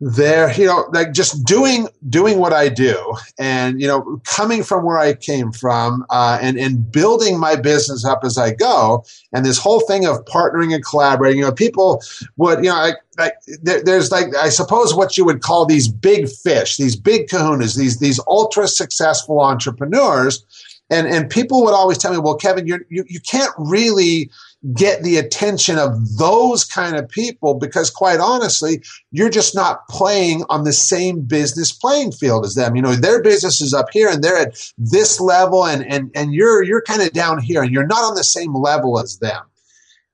there, 0.00 0.52
you 0.52 0.66
know, 0.66 0.86
like 0.92 1.12
just 1.12 1.44
doing 1.44 1.88
doing 2.08 2.38
what 2.38 2.52
I 2.52 2.68
do, 2.68 3.14
and 3.38 3.80
you 3.80 3.86
know, 3.86 4.20
coming 4.24 4.62
from 4.62 4.84
where 4.84 4.98
I 4.98 5.14
came 5.14 5.52
from, 5.52 6.04
uh, 6.10 6.38
and 6.42 6.58
and 6.58 6.90
building 6.90 7.38
my 7.38 7.56
business 7.56 8.04
up 8.04 8.24
as 8.24 8.36
I 8.36 8.52
go, 8.52 9.04
and 9.32 9.46
this 9.46 9.58
whole 9.58 9.80
thing 9.80 10.04
of 10.04 10.24
partnering 10.26 10.74
and 10.74 10.84
collaborating. 10.84 11.38
You 11.38 11.46
know, 11.46 11.52
people 11.52 12.02
would, 12.36 12.58
you 12.58 12.70
know, 12.70 12.92
like, 13.18 13.34
there, 13.62 13.82
there's 13.82 14.10
like 14.10 14.34
I 14.36 14.50
suppose 14.50 14.94
what 14.94 15.16
you 15.16 15.24
would 15.24 15.40
call 15.42 15.64
these 15.64 15.88
big 15.88 16.28
fish, 16.28 16.76
these 16.76 16.96
big 16.96 17.28
kahunas, 17.28 17.76
these 17.78 17.98
these 17.98 18.20
ultra 18.28 18.68
successful 18.68 19.40
entrepreneurs 19.40 20.44
And, 20.90 21.06
and 21.06 21.30
people 21.30 21.64
would 21.64 21.74
always 21.74 21.98
tell 21.98 22.12
me, 22.12 22.18
well, 22.18 22.36
Kevin, 22.36 22.66
you, 22.66 22.80
you 22.90 23.20
can't 23.20 23.52
really 23.58 24.30
get 24.72 25.02
the 25.02 25.18
attention 25.18 25.78
of 25.78 26.16
those 26.16 26.64
kind 26.64 26.96
of 26.96 27.08
people 27.08 27.54
because 27.54 27.90
quite 27.90 28.20
honestly, 28.20 28.82
you're 29.10 29.30
just 29.30 29.54
not 29.54 29.86
playing 29.88 30.44
on 30.48 30.64
the 30.64 30.72
same 30.72 31.20
business 31.20 31.72
playing 31.72 32.12
field 32.12 32.44
as 32.46 32.54
them. 32.54 32.74
You 32.74 32.82
know, 32.82 32.94
their 32.94 33.22
business 33.22 33.60
is 33.60 33.74
up 33.74 33.88
here 33.92 34.08
and 34.08 34.22
they're 34.22 34.38
at 34.38 34.72
this 34.78 35.20
level 35.20 35.66
and, 35.66 35.84
and, 35.86 36.10
and 36.14 36.32
you're, 36.32 36.62
you're 36.62 36.82
kind 36.82 37.02
of 37.02 37.12
down 37.12 37.40
here 37.40 37.62
and 37.62 37.72
you're 37.72 37.86
not 37.86 38.04
on 38.04 38.14
the 38.14 38.24
same 38.24 38.54
level 38.54 38.98
as 38.98 39.18
them. 39.18 39.42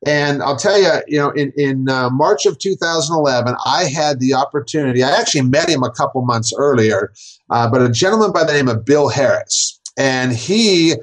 And 0.07 0.43
I'll 0.43 0.57
tell 0.57 0.81
you, 0.81 1.03
you 1.07 1.19
know, 1.19 1.31
in, 1.31 1.53
in 1.57 1.89
uh, 1.89 2.09
March 2.09 2.47
of 2.47 2.59
2011, 2.59 3.55
I 3.67 3.85
had 3.85 4.19
the 4.19 4.33
opportunity. 4.33 5.03
I 5.03 5.11
actually 5.11 5.43
met 5.43 5.69
him 5.69 5.83
a 5.83 5.91
couple 5.91 6.23
months 6.23 6.55
earlier, 6.57 7.13
uh, 7.51 7.71
but 7.71 7.83
a 7.83 7.91
gentleman 7.91 8.33
by 8.33 8.45
the 8.45 8.53
name 8.55 8.69
of 8.69 8.85
Bill 8.85 9.11
Harris. 9.11 9.79
And 9.99 10.33
he, 10.33 10.95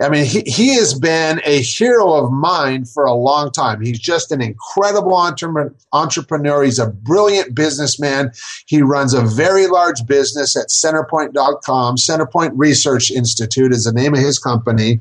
I 0.00 0.10
mean, 0.10 0.26
he, 0.26 0.42
he 0.42 0.74
has 0.74 0.92
been 0.92 1.40
a 1.44 1.62
hero 1.62 2.12
of 2.12 2.30
mine 2.30 2.84
for 2.84 3.06
a 3.06 3.14
long 3.14 3.50
time. 3.50 3.80
He's 3.80 3.98
just 3.98 4.30
an 4.30 4.42
incredible 4.42 5.14
entrepreneur. 5.14 6.62
He's 6.62 6.78
a 6.78 6.88
brilliant 6.90 7.54
businessman. 7.54 8.32
He 8.66 8.82
runs 8.82 9.14
a 9.14 9.22
very 9.22 9.66
large 9.66 10.06
business 10.06 10.54
at 10.54 10.68
centerpointe.com. 10.68 11.96
Centerpointe 11.96 12.52
Research 12.54 13.10
Institute 13.10 13.72
is 13.72 13.84
the 13.84 13.92
name 13.92 14.12
of 14.12 14.20
his 14.20 14.38
company. 14.38 15.00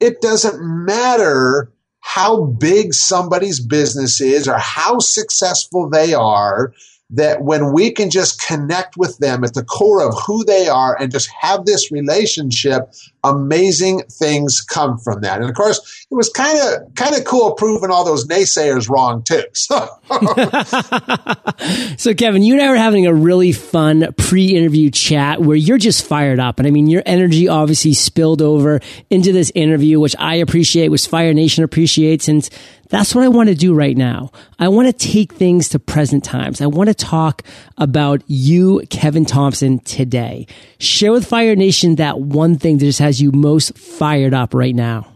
it 0.00 0.20
doesn't 0.20 0.60
matter 0.60 1.72
how 2.00 2.44
big 2.44 2.92
somebody's 2.92 3.60
business 3.60 4.20
is 4.20 4.46
or 4.46 4.58
how 4.58 4.98
successful 4.98 5.88
they 5.88 6.12
are 6.12 6.74
that 7.10 7.42
when 7.42 7.72
we 7.72 7.90
can 7.90 8.10
just 8.10 8.42
connect 8.46 8.96
with 8.96 9.16
them 9.18 9.42
at 9.42 9.54
the 9.54 9.64
core 9.64 10.06
of 10.06 10.14
who 10.26 10.44
they 10.44 10.68
are 10.68 10.96
and 11.00 11.10
just 11.10 11.30
have 11.40 11.64
this 11.64 11.90
relationship, 11.90 12.92
amazing 13.24 14.02
things 14.10 14.60
come 14.60 14.98
from 14.98 15.22
that. 15.22 15.40
And 15.40 15.48
of 15.48 15.56
course, 15.56 16.06
it 16.10 16.14
was 16.14 16.28
kind 16.28 16.58
of 16.58 16.94
kind 16.94 17.16
of 17.16 17.24
cool 17.24 17.52
proving 17.54 17.90
all 17.90 18.04
those 18.04 18.26
naysayers 18.26 18.88
wrong 18.88 19.22
too. 19.22 19.42
So. 19.54 19.86
so 21.98 22.14
Kevin, 22.14 22.42
you 22.42 22.54
and 22.54 22.62
I 22.62 22.70
were 22.70 22.76
having 22.76 23.06
a 23.06 23.12
really 23.12 23.52
fun 23.52 24.14
pre-interview 24.16 24.90
chat 24.90 25.42
where 25.42 25.56
you're 25.56 25.76
just 25.78 26.06
fired 26.06 26.40
up. 26.40 26.58
And 26.58 26.66
I 26.66 26.70
mean, 26.70 26.86
your 26.86 27.02
energy 27.04 27.48
obviously 27.48 27.92
spilled 27.92 28.40
over 28.40 28.80
into 29.10 29.32
this 29.32 29.52
interview, 29.54 30.00
which 30.00 30.16
I 30.18 30.36
appreciate, 30.36 30.88
which 30.88 31.06
Fire 31.06 31.34
Nation 31.34 31.64
appreciates. 31.64 32.28
And 32.28 32.48
that's 32.88 33.14
what 33.14 33.24
I 33.24 33.28
want 33.28 33.48
to 33.48 33.54
do 33.54 33.74
right 33.74 33.96
now. 33.96 34.30
I 34.58 34.68
want 34.68 34.86
to 34.86 34.92
take 34.92 35.32
things 35.32 35.68
to 35.70 35.78
present 35.78 36.24
times. 36.24 36.60
I 36.60 36.66
want 36.66 36.88
to 36.88 36.94
talk 36.94 37.42
about 37.76 38.22
you, 38.26 38.82
Kevin 38.90 39.24
Thompson, 39.24 39.78
today. 39.80 40.46
Share 40.78 41.12
with 41.12 41.26
Fire 41.26 41.56
Nation 41.56 41.96
that 41.96 42.20
one 42.20 42.56
thing 42.56 42.78
that 42.78 42.84
just 42.84 42.98
has 42.98 43.20
you 43.20 43.32
most 43.32 43.76
fired 43.76 44.34
up 44.34 44.54
right 44.54 44.74
now 44.74 45.12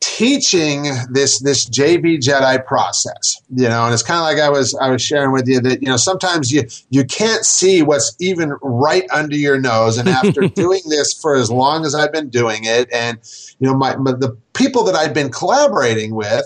teaching 0.00 0.86
this 1.10 1.38
this 1.40 1.68
JV 1.68 2.18
Jedi 2.18 2.64
process, 2.66 3.40
you 3.54 3.68
know, 3.68 3.84
and 3.84 3.94
it's 3.94 4.02
kind 4.02 4.18
of 4.18 4.24
like 4.24 4.38
I 4.38 4.50
was 4.50 4.74
I 4.74 4.90
was 4.90 5.02
sharing 5.02 5.32
with 5.32 5.46
you 5.46 5.60
that 5.60 5.82
you 5.82 5.88
know 5.88 5.96
sometimes 5.96 6.50
you 6.50 6.64
you 6.88 7.04
can't 7.04 7.44
see 7.44 7.82
what's 7.82 8.16
even 8.18 8.50
right 8.62 9.04
under 9.10 9.36
your 9.36 9.60
nose, 9.60 9.98
and 9.98 10.08
after 10.08 10.48
doing 10.54 10.82
this 10.88 11.12
for 11.12 11.36
as 11.36 11.50
long 11.50 11.84
as 11.84 11.94
I've 11.94 12.12
been 12.12 12.28
doing 12.28 12.64
it, 12.64 12.88
and 12.92 13.18
you 13.58 13.68
know 13.68 13.74
my, 13.74 13.96
my 13.96 14.12
the 14.12 14.36
people 14.54 14.84
that 14.84 14.94
I've 14.94 15.14
been 15.14 15.30
collaborating 15.30 16.14
with 16.14 16.44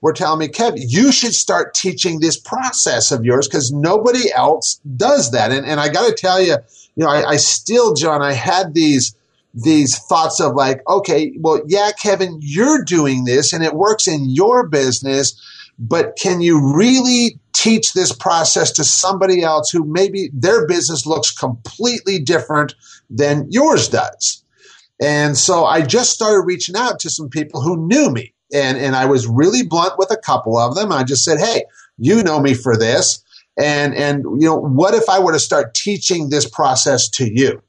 were 0.00 0.12
telling 0.12 0.40
me, 0.40 0.48
Kev, 0.48 0.74
you 0.76 1.10
should 1.10 1.32
start 1.32 1.74
teaching 1.74 2.20
this 2.20 2.38
process 2.38 3.10
of 3.10 3.24
yours 3.24 3.48
because 3.48 3.72
nobody 3.72 4.32
else 4.32 4.80
does 4.96 5.30
that. 5.32 5.52
And, 5.52 5.66
and 5.66 5.80
I 5.80 5.88
got 5.88 6.08
to 6.08 6.14
tell 6.14 6.40
you, 6.40 6.56
you 6.96 7.04
know, 7.04 7.08
I, 7.08 7.30
I 7.30 7.36
still, 7.36 7.94
John, 7.94 8.22
I 8.22 8.32
had 8.32 8.74
these 8.74 9.14
these 9.56 9.98
thoughts 9.98 10.38
of 10.38 10.54
like, 10.54 10.82
okay, 10.86 11.32
well, 11.40 11.62
yeah, 11.66 11.90
Kevin, 12.00 12.38
you're 12.42 12.84
doing 12.84 13.24
this 13.24 13.54
and 13.54 13.64
it 13.64 13.72
works 13.72 14.06
in 14.06 14.28
your 14.28 14.68
business, 14.68 15.34
but 15.78 16.14
can 16.20 16.42
you 16.42 16.74
really 16.76 17.40
teach 17.54 17.94
this 17.94 18.12
process 18.12 18.70
to 18.72 18.84
somebody 18.84 19.42
else 19.42 19.70
who 19.70 19.82
maybe 19.84 20.28
their 20.34 20.66
business 20.66 21.06
looks 21.06 21.32
completely 21.32 22.18
different 22.18 22.74
than 23.08 23.46
yours 23.50 23.88
does? 23.88 24.44
And 25.00 25.38
so 25.38 25.64
I 25.64 25.80
just 25.80 26.12
started 26.12 26.42
reaching 26.42 26.76
out 26.76 27.00
to 27.00 27.10
some 27.10 27.30
people 27.30 27.62
who 27.62 27.86
knew 27.86 28.10
me 28.10 28.34
and 28.52 28.78
and 28.78 28.96
I 28.96 29.06
was 29.06 29.26
really 29.26 29.62
blunt 29.62 29.98
with 29.98 30.10
a 30.10 30.16
couple 30.16 30.56
of 30.58 30.74
them. 30.74 30.92
I 30.92 31.04
just 31.04 31.24
said, 31.24 31.38
"Hey, 31.38 31.64
you 31.98 32.22
know 32.22 32.40
me 32.40 32.54
for 32.54 32.76
this, 32.76 33.22
and 33.58 33.94
and 33.94 34.24
you 34.40 34.46
know, 34.46 34.56
what 34.56 34.94
if 34.94 35.08
I 35.08 35.18
were 35.18 35.32
to 35.32 35.38
start 35.38 35.74
teaching 35.74 36.30
this 36.30 36.48
process 36.48 37.08
to 37.10 37.30
you?" 37.30 37.62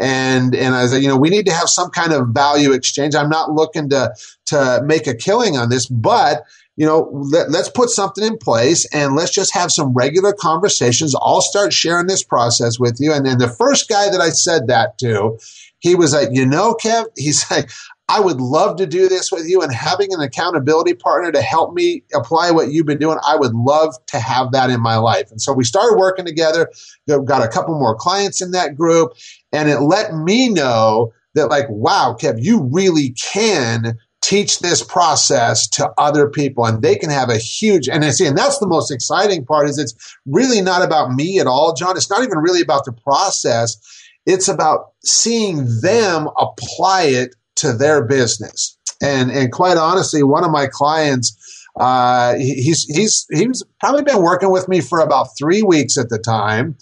And 0.00 0.54
and 0.54 0.74
I 0.74 0.86
said, 0.86 1.02
you 1.02 1.08
know, 1.08 1.16
we 1.16 1.30
need 1.30 1.46
to 1.46 1.52
have 1.52 1.68
some 1.68 1.90
kind 1.90 2.12
of 2.12 2.28
value 2.28 2.72
exchange. 2.72 3.14
I'm 3.14 3.28
not 3.28 3.52
looking 3.52 3.88
to 3.90 4.14
to 4.46 4.80
make 4.84 5.06
a 5.06 5.14
killing 5.14 5.56
on 5.56 5.70
this, 5.70 5.86
but 5.86 6.44
you 6.78 6.86
know, 6.86 7.10
let, 7.12 7.48
us 7.48 7.68
put 7.68 7.90
something 7.90 8.24
in 8.24 8.38
place 8.38 8.86
and 8.94 9.16
let's 9.16 9.32
just 9.32 9.52
have 9.52 9.72
some 9.72 9.92
regular 9.94 10.32
conversations. 10.32 11.12
I'll 11.20 11.40
start 11.40 11.72
sharing 11.72 12.06
this 12.06 12.22
process 12.22 12.78
with 12.78 12.98
you. 13.00 13.12
And 13.12 13.26
then 13.26 13.38
the 13.38 13.48
first 13.48 13.88
guy 13.88 14.08
that 14.08 14.20
I 14.20 14.28
said 14.28 14.68
that 14.68 14.96
to, 14.98 15.40
he 15.80 15.96
was 15.96 16.14
like, 16.14 16.28
you 16.30 16.46
know, 16.46 16.76
Kev, 16.80 17.06
he's 17.16 17.50
like, 17.50 17.68
I 18.10 18.20
would 18.20 18.40
love 18.40 18.76
to 18.76 18.86
do 18.86 19.06
this 19.06 19.30
with 19.30 19.46
you 19.46 19.60
and 19.60 19.72
having 19.72 20.14
an 20.14 20.20
accountability 20.20 20.94
partner 20.94 21.30
to 21.30 21.42
help 21.42 21.74
me 21.74 22.02
apply 22.14 22.50
what 22.50 22.72
you've 22.72 22.86
been 22.86 22.98
doing. 22.98 23.18
I 23.26 23.36
would 23.36 23.52
love 23.52 23.94
to 24.06 24.18
have 24.18 24.52
that 24.52 24.70
in 24.70 24.80
my 24.80 24.96
life. 24.96 25.30
And 25.30 25.42
so 25.42 25.52
we 25.52 25.64
started 25.64 25.98
working 25.98 26.24
together, 26.24 26.70
got 27.06 27.44
a 27.44 27.48
couple 27.48 27.78
more 27.78 27.94
clients 27.94 28.40
in 28.40 28.52
that 28.52 28.76
group, 28.76 29.12
and 29.52 29.68
it 29.68 29.80
let 29.80 30.14
me 30.14 30.48
know 30.48 31.12
that 31.34 31.50
like, 31.50 31.66
wow, 31.68 32.16
Kev, 32.18 32.42
you 32.42 32.62
really 32.72 33.10
can 33.10 33.98
teach 34.22 34.60
this 34.60 34.82
process 34.82 35.68
to 35.68 35.90
other 35.96 36.28
people 36.28 36.64
and 36.66 36.82
they 36.82 36.96
can 36.96 37.08
have 37.08 37.30
a 37.30 37.38
huge 37.38 37.88
and 37.88 38.04
I 38.04 38.10
see 38.10 38.26
and 38.26 38.36
that's 38.36 38.58
the 38.58 38.66
most 38.66 38.90
exciting 38.90 39.44
part 39.44 39.68
is 39.68 39.78
it's 39.78 39.94
really 40.26 40.60
not 40.60 40.82
about 40.82 41.12
me 41.12 41.38
at 41.38 41.46
all 41.46 41.72
john 41.72 41.96
it's 41.96 42.10
not 42.10 42.24
even 42.24 42.38
really 42.38 42.60
about 42.60 42.84
the 42.84 42.92
process 42.92 43.78
it's 44.26 44.48
about 44.48 44.92
seeing 45.04 45.64
them 45.80 46.28
apply 46.36 47.04
it 47.04 47.36
to 47.60 47.72
their 47.72 48.04
business. 48.04 48.76
And 49.02 49.30
and 49.30 49.52
quite 49.52 49.76
honestly, 49.76 50.22
one 50.22 50.44
of 50.44 50.50
my 50.50 50.66
clients, 50.66 51.36
uh, 51.78 52.34
he's 52.34 52.84
he's 52.84 53.26
he's 53.30 53.62
probably 53.80 54.02
been 54.02 54.22
working 54.22 54.50
with 54.50 54.68
me 54.68 54.80
for 54.80 55.00
about 55.00 55.28
three 55.38 55.62
weeks 55.62 55.96
at 55.96 56.08
the 56.08 56.18
time, 56.18 56.76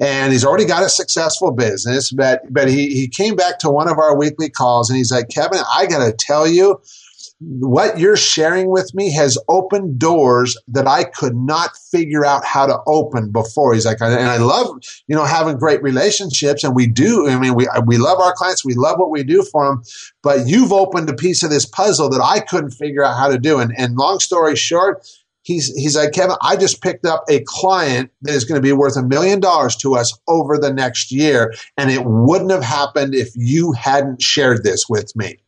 and 0.00 0.32
he's 0.32 0.44
already 0.44 0.64
got 0.64 0.82
a 0.82 0.88
successful 0.88 1.52
business. 1.52 2.10
But 2.10 2.42
but 2.52 2.68
he 2.68 2.94
he 2.94 3.06
came 3.06 3.36
back 3.36 3.60
to 3.60 3.70
one 3.70 3.88
of 3.88 3.98
our 3.98 4.16
weekly 4.16 4.50
calls, 4.50 4.90
and 4.90 4.96
he's 4.96 5.12
like, 5.12 5.28
Kevin, 5.28 5.60
I 5.72 5.86
got 5.86 6.04
to 6.04 6.12
tell 6.12 6.48
you, 6.48 6.80
what 7.40 7.98
you're 7.98 8.18
sharing 8.18 8.70
with 8.70 8.94
me 8.94 9.10
has 9.14 9.38
opened 9.48 9.98
doors 9.98 10.58
that 10.68 10.86
I 10.86 11.04
could 11.04 11.34
not 11.34 11.70
figure 11.90 12.24
out 12.24 12.44
how 12.44 12.66
to 12.66 12.78
open 12.86 13.32
before. 13.32 13.72
He's 13.72 13.86
like, 13.86 14.02
and 14.02 14.14
I 14.14 14.36
love, 14.36 14.78
you 15.06 15.16
know, 15.16 15.24
having 15.24 15.56
great 15.56 15.82
relationships 15.82 16.64
and 16.64 16.76
we 16.76 16.86
do. 16.86 17.28
I 17.28 17.38
mean, 17.38 17.54
we, 17.54 17.66
we 17.86 17.96
love 17.96 18.20
our 18.20 18.34
clients. 18.34 18.64
We 18.64 18.74
love 18.74 18.98
what 18.98 19.10
we 19.10 19.22
do 19.22 19.42
for 19.42 19.66
them, 19.66 19.82
but 20.22 20.46
you've 20.46 20.72
opened 20.72 21.08
a 21.08 21.14
piece 21.14 21.42
of 21.42 21.48
this 21.48 21.64
puzzle 21.64 22.10
that 22.10 22.22
I 22.22 22.40
couldn't 22.40 22.72
figure 22.72 23.02
out 23.02 23.16
how 23.16 23.28
to 23.28 23.38
do. 23.38 23.58
And, 23.58 23.72
and 23.78 23.96
long 23.96 24.20
story 24.20 24.54
short, 24.54 25.08
he's 25.42 25.72
he's 25.74 25.96
like 25.96 26.12
Kevin, 26.12 26.36
I 26.42 26.56
just 26.56 26.82
picked 26.82 27.06
up 27.06 27.24
a 27.30 27.42
client 27.46 28.10
that 28.22 28.34
is 28.34 28.44
going 28.44 28.60
to 28.60 28.62
be 28.62 28.72
worth 28.72 28.96
a 28.96 29.02
million 29.02 29.40
dollars 29.40 29.76
to 29.76 29.94
us 29.94 30.16
over 30.28 30.58
the 30.58 30.72
next 30.72 31.10
year, 31.10 31.54
and 31.78 31.90
it 31.90 32.02
wouldn't 32.04 32.50
have 32.50 32.62
happened 32.62 33.14
if 33.14 33.30
you 33.34 33.72
hadn't 33.72 34.20
shared 34.20 34.62
this 34.62 34.84
with 34.90 35.16
me. 35.16 35.38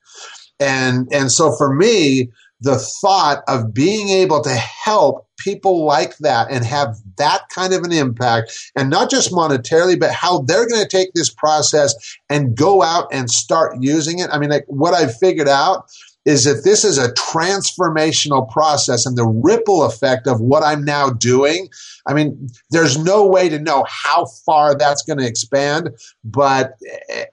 And 0.62 1.08
and 1.12 1.30
so 1.30 1.54
for 1.56 1.74
me, 1.74 2.30
the 2.60 2.78
thought 2.78 3.42
of 3.48 3.74
being 3.74 4.08
able 4.08 4.40
to 4.42 4.54
help 4.54 5.26
people 5.38 5.84
like 5.84 6.16
that 6.18 6.48
and 6.50 6.64
have 6.64 6.96
that 7.18 7.48
kind 7.48 7.72
of 7.72 7.82
an 7.82 7.90
impact 7.90 8.56
and 8.76 8.88
not 8.88 9.10
just 9.10 9.32
monetarily 9.32 9.98
but 9.98 10.12
how 10.12 10.42
they're 10.42 10.68
going 10.68 10.80
to 10.80 10.88
take 10.88 11.12
this 11.14 11.30
process 11.34 11.94
and 12.30 12.56
go 12.56 12.82
out 12.82 13.08
and 13.10 13.28
start 13.28 13.76
using 13.80 14.20
it. 14.20 14.30
I 14.30 14.38
mean 14.38 14.50
like 14.50 14.64
what 14.68 14.94
i've 14.94 15.16
figured 15.18 15.48
out 15.48 15.86
is 16.24 16.44
that 16.44 16.62
this 16.64 16.84
is 16.84 16.98
a 16.98 17.12
transformational 17.12 18.48
process 18.50 19.06
and 19.06 19.16
the 19.16 19.26
ripple 19.26 19.82
effect 19.82 20.26
of 20.26 20.40
what 20.40 20.62
I'm 20.62 20.84
now 20.84 21.10
doing. 21.10 21.68
I 22.06 22.14
mean, 22.14 22.48
there's 22.70 22.96
no 22.96 23.26
way 23.26 23.48
to 23.48 23.58
know 23.58 23.84
how 23.88 24.26
far 24.46 24.76
that's 24.76 25.02
going 25.02 25.18
to 25.18 25.26
expand, 25.26 25.90
but 26.24 26.78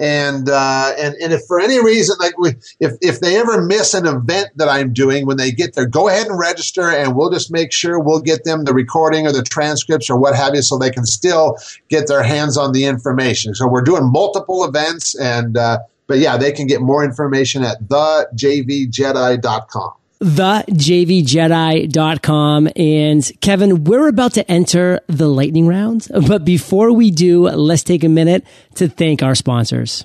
And, 0.00 0.48
uh, 0.48 0.92
and, 0.96 1.16
and 1.16 1.32
if 1.32 1.40
for 1.48 1.58
any 1.58 1.82
reason, 1.82 2.14
like 2.20 2.38
we, 2.38 2.50
if, 2.78 2.92
if 3.00 3.18
they 3.18 3.36
ever 3.36 3.60
miss 3.62 3.94
an 3.94 4.06
event 4.06 4.50
that 4.56 4.68
I'm 4.68 4.92
doing 4.92 5.26
when 5.26 5.38
they 5.38 5.50
get 5.50 5.74
there, 5.74 5.86
go 5.86 6.06
ahead 6.06 6.28
and 6.28 6.38
register 6.38 6.88
and 6.88 7.16
we'll 7.16 7.30
just 7.30 7.50
make 7.50 7.72
sure 7.72 7.98
we'll 7.98 8.20
get 8.20 8.44
them 8.44 8.62
the 8.62 8.72
recording 8.72 9.26
or 9.26 9.32
the 9.32 9.42
transcripts 9.42 10.08
or 10.08 10.16
what 10.16 10.36
have 10.36 10.54
you 10.54 10.62
so 10.62 10.78
they 10.78 10.90
can 10.90 11.04
still 11.04 11.56
get 11.88 12.06
their 12.06 12.22
hands 12.22 12.56
on 12.56 12.70
the 12.72 12.84
information. 12.84 13.54
So 13.54 13.66
we're 13.66 13.82
doing 13.82 14.04
multiple 14.04 14.64
events 14.64 15.18
and, 15.18 15.56
uh, 15.56 15.80
but 16.06 16.18
yeah, 16.18 16.36
they 16.36 16.52
can 16.52 16.68
get 16.68 16.80
more 16.80 17.02
information 17.02 17.64
at 17.64 17.82
thejvjedi.com 17.82 19.94
thejvjedi.com. 20.22 22.68
And 22.76 23.32
Kevin, 23.40 23.84
we're 23.84 24.08
about 24.08 24.34
to 24.34 24.50
enter 24.50 25.00
the 25.06 25.28
lightning 25.28 25.66
round. 25.66 26.08
But 26.26 26.44
before 26.44 26.92
we 26.92 27.10
do, 27.10 27.48
let's 27.48 27.82
take 27.82 28.04
a 28.04 28.08
minute 28.08 28.44
to 28.74 28.88
thank 28.88 29.22
our 29.22 29.34
sponsors. 29.34 30.04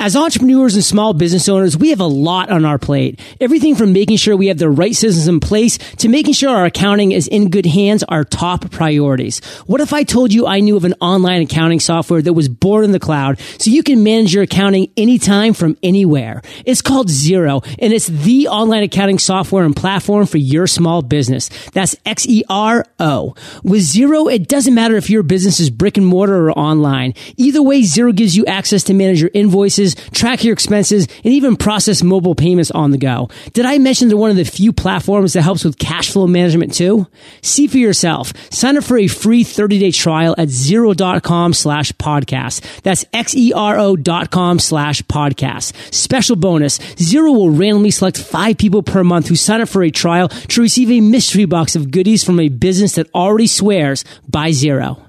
As 0.00 0.14
entrepreneurs 0.14 0.76
and 0.76 0.84
small 0.84 1.12
business 1.12 1.48
owners, 1.48 1.76
we 1.76 1.90
have 1.90 1.98
a 1.98 2.06
lot 2.06 2.50
on 2.50 2.64
our 2.64 2.78
plate. 2.78 3.18
Everything 3.40 3.74
from 3.74 3.92
making 3.92 4.16
sure 4.16 4.36
we 4.36 4.46
have 4.46 4.58
the 4.58 4.70
right 4.70 4.94
systems 4.94 5.26
in 5.26 5.40
place 5.40 5.76
to 5.96 6.08
making 6.08 6.34
sure 6.34 6.50
our 6.50 6.66
accounting 6.66 7.10
is 7.10 7.26
in 7.26 7.50
good 7.50 7.66
hands 7.66 8.04
are 8.04 8.22
top 8.22 8.70
priorities. 8.70 9.44
What 9.66 9.80
if 9.80 9.92
I 9.92 10.04
told 10.04 10.32
you 10.32 10.46
I 10.46 10.60
knew 10.60 10.76
of 10.76 10.84
an 10.84 10.94
online 11.00 11.42
accounting 11.42 11.80
software 11.80 12.22
that 12.22 12.32
was 12.32 12.48
born 12.48 12.84
in 12.84 12.92
the 12.92 13.00
cloud 13.00 13.40
so 13.58 13.72
you 13.72 13.82
can 13.82 14.04
manage 14.04 14.32
your 14.32 14.44
accounting 14.44 14.88
anytime 14.96 15.52
from 15.52 15.76
anywhere? 15.82 16.42
It's 16.64 16.80
called 16.80 17.08
Xero 17.08 17.66
and 17.80 17.92
it's 17.92 18.06
the 18.06 18.46
online 18.46 18.84
accounting 18.84 19.18
software 19.18 19.64
and 19.64 19.74
platform 19.74 20.26
for 20.26 20.38
your 20.38 20.68
small 20.68 21.02
business. 21.02 21.50
That's 21.72 21.96
X-E-R-O. 22.06 23.34
With 23.64 23.82
Xero, 23.82 24.32
it 24.32 24.46
doesn't 24.46 24.74
matter 24.74 24.94
if 24.94 25.10
your 25.10 25.24
business 25.24 25.58
is 25.58 25.70
brick 25.70 25.96
and 25.96 26.06
mortar 26.06 26.48
or 26.48 26.52
online. 26.52 27.14
Either 27.36 27.60
way, 27.64 27.80
Xero 27.82 28.14
gives 28.14 28.36
you 28.36 28.46
access 28.46 28.84
to 28.84 28.94
manage 28.94 29.20
your 29.20 29.32
invoices 29.34 29.87
track 29.94 30.44
your 30.44 30.52
expenses, 30.52 31.06
and 31.24 31.32
even 31.32 31.56
process 31.56 32.02
mobile 32.02 32.34
payments 32.34 32.70
on 32.70 32.90
the 32.90 32.98
go. 32.98 33.28
Did 33.52 33.66
I 33.66 33.78
mention 33.78 34.08
they're 34.08 34.16
one 34.16 34.30
of 34.30 34.36
the 34.36 34.44
few 34.44 34.72
platforms 34.72 35.32
that 35.32 35.42
helps 35.42 35.64
with 35.64 35.78
cash 35.78 36.10
flow 36.10 36.26
management 36.26 36.74
too? 36.74 37.06
See 37.42 37.66
for 37.66 37.78
yourself. 37.78 38.32
Sign 38.52 38.76
up 38.76 38.84
for 38.84 38.98
a 38.98 39.06
free 39.06 39.44
30-day 39.44 39.90
trial 39.92 40.34
at 40.38 40.48
xero.com 40.48 41.52
slash 41.52 41.92
podcast. 41.92 42.82
That's 42.82 43.04
X-E-R-O 43.12 43.96
dot 43.96 44.30
com 44.30 44.58
slash 44.58 45.02
podcast. 45.02 45.74
Special 45.92 46.36
bonus. 46.36 46.78
Xero 46.78 47.34
will 47.34 47.50
randomly 47.50 47.90
select 47.90 48.18
five 48.18 48.58
people 48.58 48.82
per 48.82 49.04
month 49.04 49.28
who 49.28 49.36
sign 49.36 49.60
up 49.60 49.68
for 49.68 49.82
a 49.82 49.90
trial 49.90 50.28
to 50.28 50.60
receive 50.60 50.90
a 50.90 51.00
mystery 51.00 51.44
box 51.44 51.76
of 51.76 51.90
goodies 51.90 52.24
from 52.24 52.40
a 52.40 52.48
business 52.48 52.94
that 52.94 53.12
already 53.14 53.46
swears 53.46 54.04
by 54.28 54.50
Xero. 54.50 55.07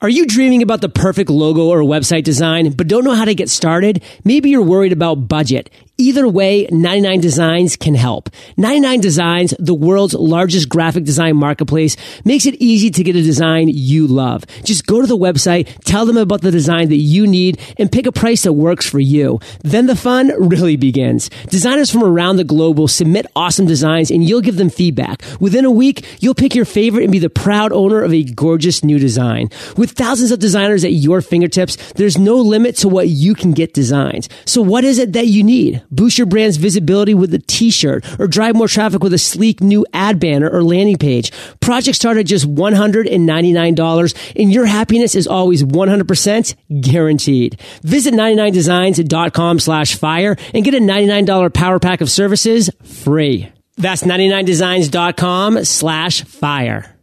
Are 0.00 0.08
you 0.08 0.26
dreaming 0.26 0.62
about 0.62 0.80
the 0.80 0.88
perfect 0.88 1.28
logo 1.28 1.66
or 1.66 1.80
website 1.80 2.22
design, 2.22 2.70
but 2.70 2.86
don't 2.86 3.02
know 3.02 3.14
how 3.14 3.24
to 3.24 3.34
get 3.34 3.50
started? 3.50 4.00
Maybe 4.22 4.48
you're 4.48 4.62
worried 4.62 4.92
about 4.92 5.26
budget. 5.26 5.70
Either 6.00 6.28
way, 6.28 6.64
99 6.70 7.20
Designs 7.20 7.74
can 7.74 7.96
help. 7.96 8.30
99 8.56 9.00
Designs, 9.00 9.52
the 9.58 9.74
world's 9.74 10.14
largest 10.14 10.68
graphic 10.68 11.02
design 11.02 11.34
marketplace, 11.34 11.96
makes 12.24 12.46
it 12.46 12.54
easy 12.60 12.88
to 12.88 13.02
get 13.02 13.16
a 13.16 13.22
design 13.22 13.66
you 13.66 14.06
love. 14.06 14.46
Just 14.62 14.86
go 14.86 15.00
to 15.00 15.08
the 15.08 15.16
website, 15.16 15.66
tell 15.80 16.06
them 16.06 16.16
about 16.16 16.40
the 16.42 16.52
design 16.52 16.88
that 16.90 16.98
you 16.98 17.26
need, 17.26 17.58
and 17.78 17.90
pick 17.90 18.06
a 18.06 18.12
price 18.12 18.44
that 18.44 18.52
works 18.52 18.88
for 18.88 19.00
you. 19.00 19.40
Then 19.64 19.86
the 19.86 19.96
fun 19.96 20.28
really 20.48 20.76
begins. 20.76 21.30
Designers 21.48 21.90
from 21.90 22.04
around 22.04 22.36
the 22.36 22.44
globe 22.44 22.78
will 22.78 22.86
submit 22.86 23.26
awesome 23.34 23.66
designs 23.66 24.12
and 24.12 24.22
you'll 24.22 24.40
give 24.40 24.56
them 24.56 24.70
feedback. 24.70 25.24
Within 25.40 25.64
a 25.64 25.70
week, 25.72 26.06
you'll 26.20 26.32
pick 26.32 26.54
your 26.54 26.64
favorite 26.64 27.02
and 27.02 27.10
be 27.10 27.18
the 27.18 27.28
proud 27.28 27.72
owner 27.72 28.04
of 28.04 28.14
a 28.14 28.22
gorgeous 28.22 28.84
new 28.84 29.00
design. 29.00 29.50
With 29.76 29.90
thousands 29.90 30.30
of 30.30 30.38
designers 30.38 30.84
at 30.84 30.92
your 30.92 31.22
fingertips, 31.22 31.74
there's 31.94 32.16
no 32.16 32.36
limit 32.36 32.76
to 32.76 32.88
what 32.88 33.08
you 33.08 33.34
can 33.34 33.50
get 33.50 33.74
designed. 33.74 34.28
So 34.44 34.62
what 34.62 34.84
is 34.84 35.00
it 35.00 35.14
that 35.14 35.26
you 35.26 35.42
need? 35.42 35.82
Boost 35.90 36.18
your 36.18 36.26
brand's 36.26 36.56
visibility 36.56 37.14
with 37.14 37.32
a 37.34 37.38
t-shirt 37.38 38.04
or 38.20 38.26
drive 38.26 38.54
more 38.54 38.68
traffic 38.68 39.02
with 39.02 39.12
a 39.12 39.18
sleek 39.18 39.60
new 39.60 39.86
ad 39.92 40.20
banner 40.20 40.48
or 40.48 40.62
landing 40.62 40.98
page. 40.98 41.32
Projects 41.60 41.98
start 41.98 42.16
at 42.16 42.26
just 42.26 42.46
$199 42.46 44.32
and 44.36 44.52
your 44.52 44.66
happiness 44.66 45.14
is 45.14 45.26
always 45.26 45.62
100% 45.62 46.80
guaranteed. 46.80 47.60
Visit 47.82 48.14
99designs.com 48.14 49.60
slash 49.60 49.94
fire 49.94 50.36
and 50.54 50.64
get 50.64 50.74
a 50.74 50.78
$99 50.78 51.54
power 51.54 51.78
pack 51.78 52.00
of 52.00 52.10
services 52.10 52.70
free. 52.82 53.50
That's 53.76 54.02
99designs.com 54.02 55.64
slash 55.64 56.24
fire. 56.24 56.94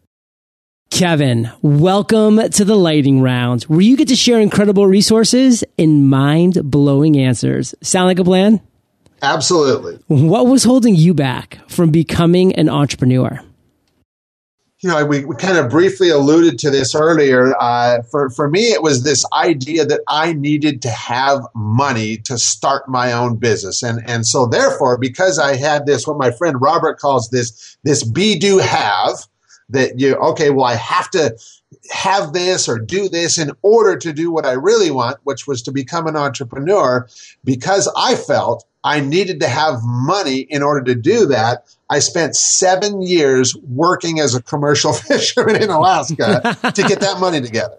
Kevin, 0.91 1.51
welcome 1.61 2.49
to 2.51 2.63
the 2.63 2.75
lightning 2.75 3.21
round 3.21 3.63
where 3.63 3.81
you 3.81 3.97
get 3.97 4.07
to 4.09 4.15
share 4.15 4.39
incredible 4.39 4.87
resources 4.87 5.63
and 5.77 6.09
mind 6.09 6.59
blowing 6.63 7.17
answers. 7.17 7.75
Sound 7.81 8.07
like 8.07 8.19
a 8.19 8.23
plan? 8.23 8.61
Absolutely. 9.21 9.99
What 10.07 10.47
was 10.47 10.63
holding 10.63 10.95
you 10.95 11.13
back 11.13 11.59
from 11.67 11.89
becoming 11.89 12.53
an 12.55 12.69
entrepreneur? 12.69 13.41
You 14.79 14.89
know, 14.89 15.05
we, 15.05 15.25
we 15.25 15.35
kind 15.37 15.57
of 15.57 15.71
briefly 15.71 16.09
alluded 16.09 16.59
to 16.59 16.69
this 16.69 16.93
earlier. 16.93 17.55
Uh, 17.59 18.03
for, 18.11 18.29
for 18.29 18.49
me, 18.49 18.65
it 18.71 18.83
was 18.83 19.03
this 19.03 19.25
idea 19.33 19.85
that 19.85 20.01
I 20.07 20.33
needed 20.33 20.81
to 20.83 20.89
have 20.89 21.39
money 21.55 22.17
to 22.17 22.37
start 22.37 22.87
my 22.87 23.11
own 23.11 23.37
business. 23.37 23.81
And, 23.81 24.07
and 24.07 24.27
so 24.27 24.45
therefore, 24.45 24.97
because 24.99 25.39
I 25.39 25.55
had 25.55 25.87
this, 25.87 26.05
what 26.05 26.17
my 26.17 26.29
friend 26.29 26.61
Robert 26.61 26.99
calls 26.99 27.29
this, 27.29 27.77
this 27.83 28.03
be 28.03 28.37
do 28.37 28.59
have, 28.59 29.13
that 29.69 29.99
you, 29.99 30.13
okay, 30.15 30.51
well, 30.51 30.65
I 30.65 30.75
have 30.75 31.09
to 31.11 31.35
have 31.91 32.33
this 32.33 32.69
or 32.69 32.77
do 32.77 33.09
this 33.09 33.39
in 33.39 33.51
order 33.63 33.97
to 33.97 34.13
do 34.13 34.29
what 34.29 34.45
I 34.45 34.51
really 34.51 34.91
want, 34.91 35.17
which 35.23 35.47
was 35.47 35.63
to 35.63 35.71
become 35.71 36.05
an 36.05 36.15
entrepreneur, 36.15 37.07
because 37.43 37.91
I 37.97 38.15
felt 38.15 38.65
I 38.85 38.99
needed 38.99 39.39
to 39.39 39.47
have 39.47 39.79
money 39.83 40.41
in 40.41 40.61
order 40.61 40.83
to 40.93 40.95
do 40.95 41.25
that. 41.25 41.65
I 41.89 41.99
spent 41.99 42.35
seven 42.35 43.01
years 43.01 43.55
working 43.67 44.19
as 44.19 44.35
a 44.35 44.43
commercial 44.43 44.93
fisherman 45.09 45.61
in 45.61 45.69
Alaska 45.69 46.55
to 46.61 46.83
get 46.83 46.99
that 46.99 47.19
money 47.19 47.41
together. 47.41 47.77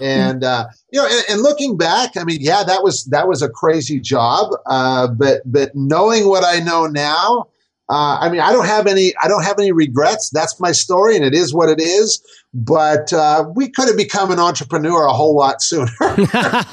And 0.00 0.44
uh, 0.44 0.68
you 0.92 1.02
know, 1.02 1.08
and, 1.08 1.24
and, 1.28 1.42
looking 1.42 1.76
back, 1.76 2.16
I 2.16 2.22
mean, 2.22 2.38
yeah, 2.40 2.62
that 2.62 2.84
was 2.84 3.06
that 3.06 3.26
was 3.26 3.42
a 3.42 3.48
crazy 3.48 3.98
job. 3.98 4.52
Uh, 4.64 5.08
but 5.08 5.42
but 5.44 5.74
knowing 5.74 6.28
what 6.28 6.44
I 6.44 6.60
know 6.60 6.86
now, 6.86 7.48
uh, 7.88 8.18
I 8.20 8.28
mean, 8.28 8.40
I 8.40 8.52
don't 8.52 8.66
have 8.66 8.86
any, 8.86 9.14
I 9.20 9.26
don't 9.26 9.42
have 9.42 9.58
any 9.58 9.72
regrets. 9.72 10.30
That's 10.30 10.60
my 10.60 10.70
story, 10.70 11.16
and 11.16 11.24
it 11.24 11.34
is 11.34 11.52
what 11.52 11.68
it 11.68 11.80
is. 11.80 12.22
But 12.54 13.12
uh, 13.12 13.46
we 13.56 13.70
could 13.70 13.88
have 13.88 13.96
become 13.96 14.30
an 14.30 14.38
entrepreneur 14.38 15.06
a 15.06 15.12
whole 15.12 15.34
lot 15.34 15.62
sooner. 15.62 15.90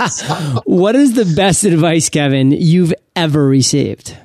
so. 0.08 0.62
What 0.66 0.96
is 0.96 1.14
the 1.14 1.26
best 1.36 1.64
advice, 1.64 2.10
Kevin, 2.10 2.52
you've 2.52 2.94
ever 3.16 3.48
received? 3.48 4.18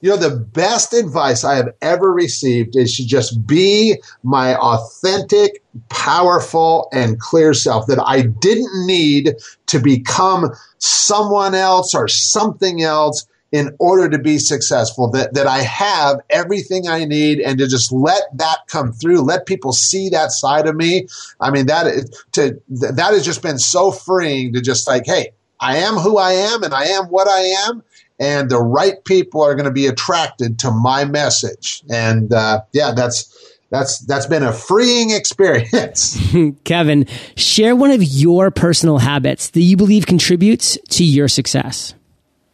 You 0.00 0.10
know, 0.10 0.16
the 0.16 0.36
best 0.36 0.92
advice 0.92 1.42
I 1.42 1.56
have 1.56 1.70
ever 1.80 2.12
received 2.12 2.76
is 2.76 2.96
to 2.96 3.06
just 3.06 3.46
be 3.46 3.96
my 4.22 4.54
authentic, 4.54 5.64
powerful, 5.88 6.88
and 6.92 7.18
clear 7.18 7.54
self. 7.54 7.86
That 7.86 8.02
I 8.04 8.22
didn't 8.22 8.86
need 8.86 9.34
to 9.66 9.78
become 9.78 10.50
someone 10.78 11.54
else 11.54 11.94
or 11.94 12.08
something 12.08 12.82
else 12.82 13.26
in 13.52 13.74
order 13.78 14.10
to 14.10 14.18
be 14.18 14.38
successful, 14.38 15.10
that, 15.12 15.34
that 15.34 15.46
I 15.46 15.60
have 15.60 16.20
everything 16.30 16.88
I 16.88 17.04
need 17.04 17.40
and 17.40 17.58
to 17.58 17.66
just 17.66 17.92
let 17.92 18.22
that 18.34 18.58
come 18.66 18.92
through, 18.92 19.22
let 19.22 19.46
people 19.46 19.72
see 19.72 20.08
that 20.10 20.32
side 20.32 20.66
of 20.66 20.76
me. 20.76 21.06
I 21.40 21.50
mean, 21.50 21.66
that 21.66 21.86
to, 22.32 22.60
that 22.68 23.12
has 23.14 23.24
just 23.24 23.42
been 23.42 23.58
so 23.58 23.92
freeing 23.92 24.52
to 24.52 24.60
just 24.60 24.86
like, 24.86 25.06
Hey, 25.06 25.30
I 25.60 25.78
am 25.78 25.94
who 25.94 26.18
I 26.18 26.32
am 26.32 26.62
and 26.62 26.74
I 26.74 26.84
am 26.84 27.06
what 27.06 27.28
I 27.28 27.40
am. 27.68 27.82
And 28.18 28.50
the 28.50 28.60
right 28.60 29.04
people 29.04 29.42
are 29.42 29.54
going 29.54 29.66
to 29.66 29.70
be 29.70 29.86
attracted 29.86 30.58
to 30.60 30.70
my 30.70 31.04
message. 31.04 31.82
And, 31.90 32.32
uh, 32.32 32.62
yeah, 32.72 32.92
that's, 32.92 33.32
that's 33.70 33.98
that's 34.06 34.26
been 34.26 34.44
a 34.44 34.52
freeing 34.52 35.10
experience. 35.10 36.16
Kevin, 36.64 37.06
share 37.36 37.74
one 37.74 37.90
of 37.90 38.02
your 38.02 38.52
personal 38.52 38.98
habits 38.98 39.50
that 39.50 39.60
you 39.60 39.76
believe 39.76 40.06
contributes 40.06 40.78
to 40.90 41.04
your 41.04 41.26
success 41.26 41.92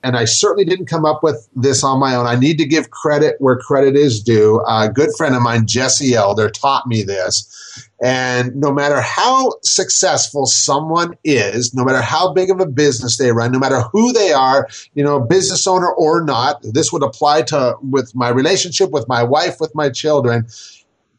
and 0.03 0.17
I 0.17 0.25
certainly 0.25 0.65
didn't 0.65 0.87
come 0.87 1.05
up 1.05 1.23
with 1.23 1.49
this 1.55 1.85
on 1.85 2.01
my 2.01 2.15
own. 2.15 2.27
I 2.27 2.37
need 2.37 2.59
to 2.59 2.67
give 2.67 2.91
credit 2.91 3.37
where 3.39 3.57
credit 3.57 3.97
is 3.97 4.23
due. 4.23 4.61
A 4.67 4.89
good 4.89 5.11
friend 5.17 5.35
of 5.35 5.43
mine, 5.43 5.67
Jesse 5.67 6.15
Elder, 6.15 6.51
taught 6.51 6.87
me 6.87 7.03
this. 7.03 7.49
And 8.03 8.57
no 8.57 8.73
matter 8.73 9.01
how 9.01 9.53
successful 9.63 10.47
someone 10.47 11.17
is, 11.23 11.73
no 11.73 11.85
matter 11.85 12.03
how 12.03 12.33
big 12.33 12.51
of 12.51 12.61
a 12.61 12.67
business 12.67 13.17
they 13.17 13.31
run, 13.31 13.53
no 13.53 13.61
matter 13.61 13.81
who 13.93 14.13
they 14.13 14.33
are, 14.33 14.69
you 14.95 15.05
know, 15.05 15.21
business 15.21 15.67
owner 15.69 15.91
or 15.91 16.25
not, 16.25 16.61
this 16.63 16.93
would 16.93 17.05
apply 17.05 17.43
to 17.43 17.77
with 17.81 18.13
my 18.15 18.29
relationship 18.29 18.91
with 18.91 19.07
my 19.07 19.23
wife, 19.23 19.61
with 19.61 19.73
my 19.75 19.89
children. 19.89 20.47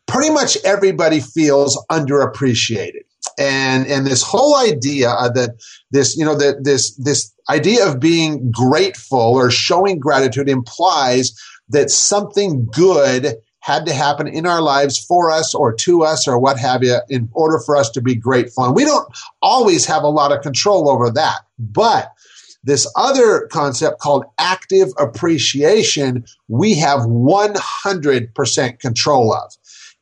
Pretty 0.07 0.29
much 0.29 0.57
everybody 0.65 1.21
feels 1.21 1.83
underappreciated 1.89 3.03
and 3.37 3.87
and 3.87 4.05
this 4.05 4.21
whole 4.21 4.55
idea 4.57 5.07
that 5.33 5.55
this 5.91 6.15
you 6.17 6.25
know 6.25 6.35
that 6.35 6.63
this 6.63 6.93
this 6.95 7.32
idea 7.49 7.87
of 7.87 7.99
being 7.99 8.51
grateful 8.51 9.19
or 9.19 9.51
showing 9.51 9.99
gratitude 9.99 10.49
implies 10.49 11.33
that 11.69 11.89
something 11.89 12.67
good 12.71 13.35
had 13.59 13.85
to 13.85 13.93
happen 13.93 14.27
in 14.27 14.45
our 14.45 14.61
lives 14.61 14.97
for 14.97 15.31
us 15.31 15.55
or 15.55 15.71
to 15.73 16.03
us 16.03 16.27
or 16.27 16.37
what 16.37 16.59
have 16.59 16.83
you 16.83 16.97
in 17.09 17.29
order 17.31 17.59
for 17.65 17.77
us 17.77 17.89
to 17.89 18.01
be 18.01 18.13
grateful. 18.13 18.65
And 18.65 18.75
we 18.75 18.83
don't 18.83 19.07
always 19.41 19.85
have 19.85 20.03
a 20.03 20.09
lot 20.09 20.33
of 20.33 20.41
control 20.41 20.89
over 20.89 21.09
that. 21.11 21.39
But 21.57 22.11
this 22.65 22.85
other 22.97 23.47
concept 23.51 23.99
called 23.99 24.25
active 24.37 24.89
appreciation 24.97 26.25
we 26.49 26.75
have 26.75 27.01
100% 27.01 28.79
control 28.79 29.33
of. 29.33 29.53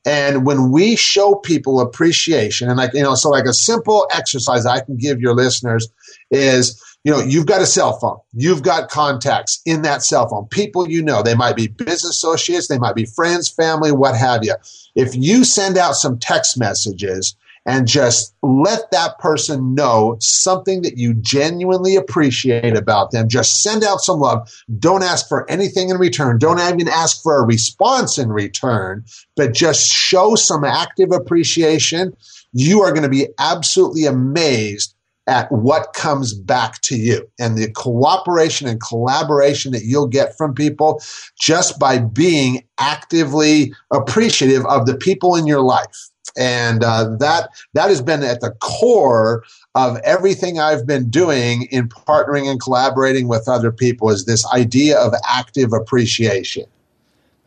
And 0.06 0.46
when 0.46 0.72
we 0.72 0.96
show 0.96 1.36
people 1.36 1.80
appreciation, 1.80 2.68
and 2.68 2.78
like, 2.78 2.94
you 2.96 3.04
know, 3.04 3.14
so 3.14 3.30
like 3.30 3.46
a 3.46 3.54
simple 3.54 4.08
exercise 4.12 4.66
I 4.66 4.80
can 4.80 4.98
give 4.98 5.20
your 5.20 5.36
listeners 5.36 5.88
is, 6.32 6.82
you 7.04 7.12
know, 7.12 7.20
you've 7.20 7.48
got 7.48 7.62
a 7.62 7.66
cell 7.66 7.98
phone, 8.00 8.18
you've 8.34 8.64
got 8.64 8.90
contacts 8.90 9.62
in 9.66 9.82
that 9.82 10.04
cell 10.04 10.28
phone, 10.30 10.46
people 10.48 10.90
you 10.90 11.02
know, 11.02 11.24
they 11.24 11.36
might 11.36 11.56
be 11.56 11.68
business 11.68 12.06
associates, 12.06 12.68
they 12.68 12.78
might 12.78 12.96
be 12.96 13.06
friends, 13.06 13.50
family, 13.50 13.92
what 13.92 14.16
have 14.16 14.44
you. 14.44 14.56
If 14.96 15.16
you 15.16 15.44
send 15.44 15.78
out 15.78 15.94
some 15.94 16.20
text 16.20 16.60
messages 16.60 17.36
and 17.66 17.88
just 17.88 18.34
let 18.42 18.90
that 18.92 19.20
person 19.20 19.76
know 19.76 20.18
something 20.20 20.82
that 20.82 20.98
you 20.98 21.14
genuinely 21.14 21.96
appreciate 21.96 22.76
about 22.76 23.12
them. 23.12 23.28
Just 23.28 23.62
send 23.62 23.84
out 23.84 24.02
some 24.02 24.20
love. 24.20 24.52
Don't 24.80 25.04
ask 25.04 25.28
for 25.28 25.50
anything 25.50 25.90
in 25.90 25.98
return. 25.98 26.40
Don't 26.40 26.60
even 26.60 26.88
ask 26.88 27.22
for 27.22 27.40
a 27.40 27.46
response 27.46 28.18
in 28.18 28.30
return, 28.30 29.06
but 29.36 29.54
just 29.54 29.92
show 29.92 30.36
some 30.36 30.64
active 30.64 31.12
appreciation. 31.12 32.16
You 32.52 32.82
are 32.82 32.92
going 32.92 33.04
to 33.04 33.10
be 33.10 33.28
absolutely 33.38 34.06
amazed 34.06 34.96
at 35.28 35.52
what 35.52 35.94
comes 35.94 36.34
back 36.34 36.82
to 36.82 36.96
you 36.96 37.28
and 37.40 37.58
the 37.58 37.72
cooperation 37.72 38.68
and 38.68 38.82
collaboration 38.82 39.72
that 39.72 39.84
you'll 39.84 40.08
get 40.08 40.36
from 40.36 40.54
people 40.54 41.02
just 41.40 41.80
by 41.80 42.00
being 42.00 42.64
actively 42.80 43.74
appreciative 43.92 44.66
of 44.66 44.86
the 44.86 44.96
people 44.96 45.36
in 45.36 45.46
your 45.46 45.62
life 45.62 46.10
and 46.38 46.84
uh, 46.84 47.16
that 47.18 47.50
that 47.74 47.90
has 47.90 48.02
been 48.02 48.24
at 48.24 48.42
the 48.42 48.52
core 48.62 49.44
of 49.76 49.98
everything 50.04 50.60
I've 50.60 50.86
been 50.86 51.10
doing 51.10 51.64
in 51.72 51.90
partnering 51.90 52.50
and 52.50 52.60
collaborating 52.62 53.28
with 53.28 53.48
other 53.48 53.72
people 53.72 54.10
is 54.10 54.26
this 54.26 54.46
idea 54.54 54.98
of 55.00 55.14
active 55.28 55.74
appreciation. 55.74 56.66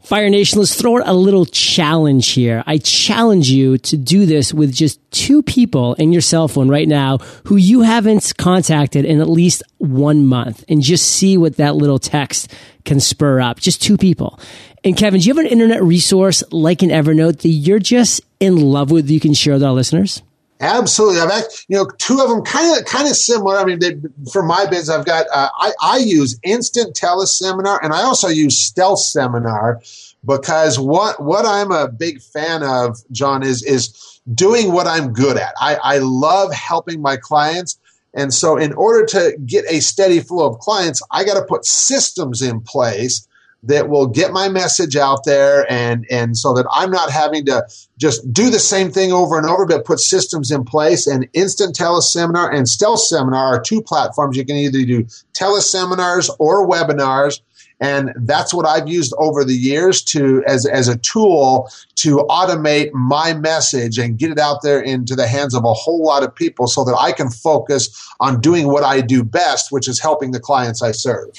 Fire 0.05 0.29
Nation, 0.29 0.59
let's 0.59 0.75
throw 0.75 0.99
a 1.03 1.15
little 1.15 1.47
challenge 1.47 2.33
here. 2.33 2.63
I 2.67 2.77
challenge 2.77 3.49
you 3.49 3.79
to 3.79 3.97
do 3.97 4.27
this 4.27 4.53
with 4.53 4.71
just 4.75 5.01
two 5.11 5.43
people 5.43 5.95
in 5.95 6.13
your 6.13 6.21
cell 6.21 6.47
phone 6.47 6.69
right 6.69 6.87
now 6.87 7.19
who 7.47 7.57
you 7.57 7.81
haven't 7.81 8.35
contacted 8.37 9.07
in 9.07 9.23
at 9.23 9.31
least 9.31 9.63
one 9.79 10.27
month 10.27 10.63
and 10.69 10.83
just 10.83 11.11
see 11.11 11.39
what 11.39 11.57
that 11.57 11.77
little 11.77 11.99
text 11.99 12.53
can 12.85 13.01
spur 13.01 13.41
up. 13.41 13.61
Just 13.61 13.83
two 13.83 13.97
people. 13.97 14.39
And 14.85 14.95
Kevin, 14.95 15.21
do 15.21 15.27
you 15.27 15.35
have 15.35 15.43
an 15.43 15.51
internet 15.51 15.83
resource 15.83 16.45
like 16.53 16.83
an 16.83 16.91
Evernote 16.91 17.41
that 17.41 17.49
you're 17.49 17.79
just 17.79 18.21
in 18.41 18.57
love 18.57 18.91
with 18.91 19.09
you 19.09 19.21
can 19.21 19.33
share 19.33 19.55
with 19.55 19.65
our 19.65 19.73
listeners? 19.73 20.21
Absolutely. 20.61 21.21
I've 21.21 21.31
actually, 21.31 21.65
you 21.69 21.77
know, 21.77 21.91
two 21.99 22.21
of 22.21 22.29
them 22.29 22.43
kind 22.43 22.79
of 22.79 22.85
kind 22.87 23.09
of 23.09 23.17
similar. 23.17 23.59
I 23.59 23.65
mean, 23.65 23.81
they, 23.81 23.97
for 24.33 24.43
my 24.43 24.67
biz, 24.67 24.89
I've 24.89 25.05
got 25.05 25.27
uh, 25.33 25.49
I, 25.59 25.73
I 25.83 25.97
use 25.99 26.39
Instant 26.43 26.95
Teleseminar 26.95 27.81
and 27.83 27.93
I 27.93 28.03
also 28.03 28.29
use 28.29 28.59
Stealth 28.59 29.01
Seminar 29.01 29.83
because 30.25 30.79
what 30.79 31.23
what 31.23 31.45
I'm 31.45 31.73
a 31.73 31.89
big 31.89 32.21
fan 32.21 32.63
of, 32.63 32.99
John, 33.11 33.43
is 33.43 33.63
is 33.65 34.21
doing 34.33 34.73
what 34.73 34.87
I'm 34.87 35.13
good 35.13 35.37
at. 35.37 35.55
I, 35.61 35.77
I 35.83 35.99
love 35.99 36.53
helping 36.53 37.03
my 37.03 37.17
clients. 37.17 37.79
And 38.15 38.33
so 38.33 38.57
in 38.57 38.73
order 38.75 39.05
to 39.07 39.37
get 39.45 39.65
a 39.69 39.81
steady 39.81 40.21
flow 40.21 40.49
of 40.49 40.61
clients, 40.61 41.03
I 41.11 41.25
got 41.25 41.35
to 41.35 41.45
put 41.45 41.65
systems 41.65 42.41
in 42.43 42.61
place 42.61 43.27
that 43.67 43.89
will 43.89 44.07
get 44.07 44.33
my 44.33 44.49
message 44.49 44.97
out 44.97 45.25
there 45.25 45.71
and 45.71 46.07
and 46.11 46.37
so 46.37 46.53
that 46.55 46.67
I'm 46.71 46.91
not 46.91 47.11
having 47.11 47.47
to 47.47 47.67
just 47.99 48.33
do 48.33 48.51
the 48.51 48.59
same 48.59 48.91
thing 48.91 49.13
over 49.13 49.39
and 49.39 49.47
over, 49.47 49.67
but 49.67 49.85
put 49.85 50.01
systems 50.01 50.51
in 50.51 50.65
place. 50.65 51.07
And 51.07 51.29
Instant 51.33 51.77
Teleseminar 51.77 52.53
and 52.53 52.69
Stealth 52.69 53.01
Seminar 53.01 53.57
are 53.57 53.61
two 53.61 53.81
platforms. 53.81 54.37
You 54.37 54.45
can 54.45 54.57
either 54.57 54.85
do 54.85 55.05
teleseminars 55.33 56.31
or 56.39 56.69
webinars. 56.69 57.41
And 57.81 58.13
that's 58.17 58.55
what 58.55 58.67
I've 58.67 58.89
used 58.89 59.13
over 59.19 59.45
the 59.45 59.55
years 59.55 60.03
to 60.05 60.45
as, 60.47 60.65
as 60.65 60.87
a 60.89 60.97
tool 60.99 61.69
to 61.97 62.19
automate 62.31 62.93
my 62.93 63.35
message 63.35 63.99
and 63.99 64.17
get 64.17 64.31
it 64.31 64.39
out 64.39 64.63
there 64.63 64.81
into 64.81 65.17
the 65.17 65.27
hands 65.27 65.55
of 65.55 65.65
a 65.65 65.73
whole 65.73 66.05
lot 66.05 66.23
of 66.23 66.35
people 66.35 66.67
so 66.67 66.85
that 66.85 66.97
I 66.97 67.13
can 67.13 67.31
focus 67.31 68.09
on 68.21 68.41
doing 68.41 68.69
what 68.69 68.85
I 68.85 69.01
do 69.01 69.25
best, 69.25 69.73
which 69.73 69.89
is 69.89 70.01
helping 70.01 70.31
the 70.31 70.41
clients 70.41 70.83
I 70.83 70.93
serve. 70.93 71.31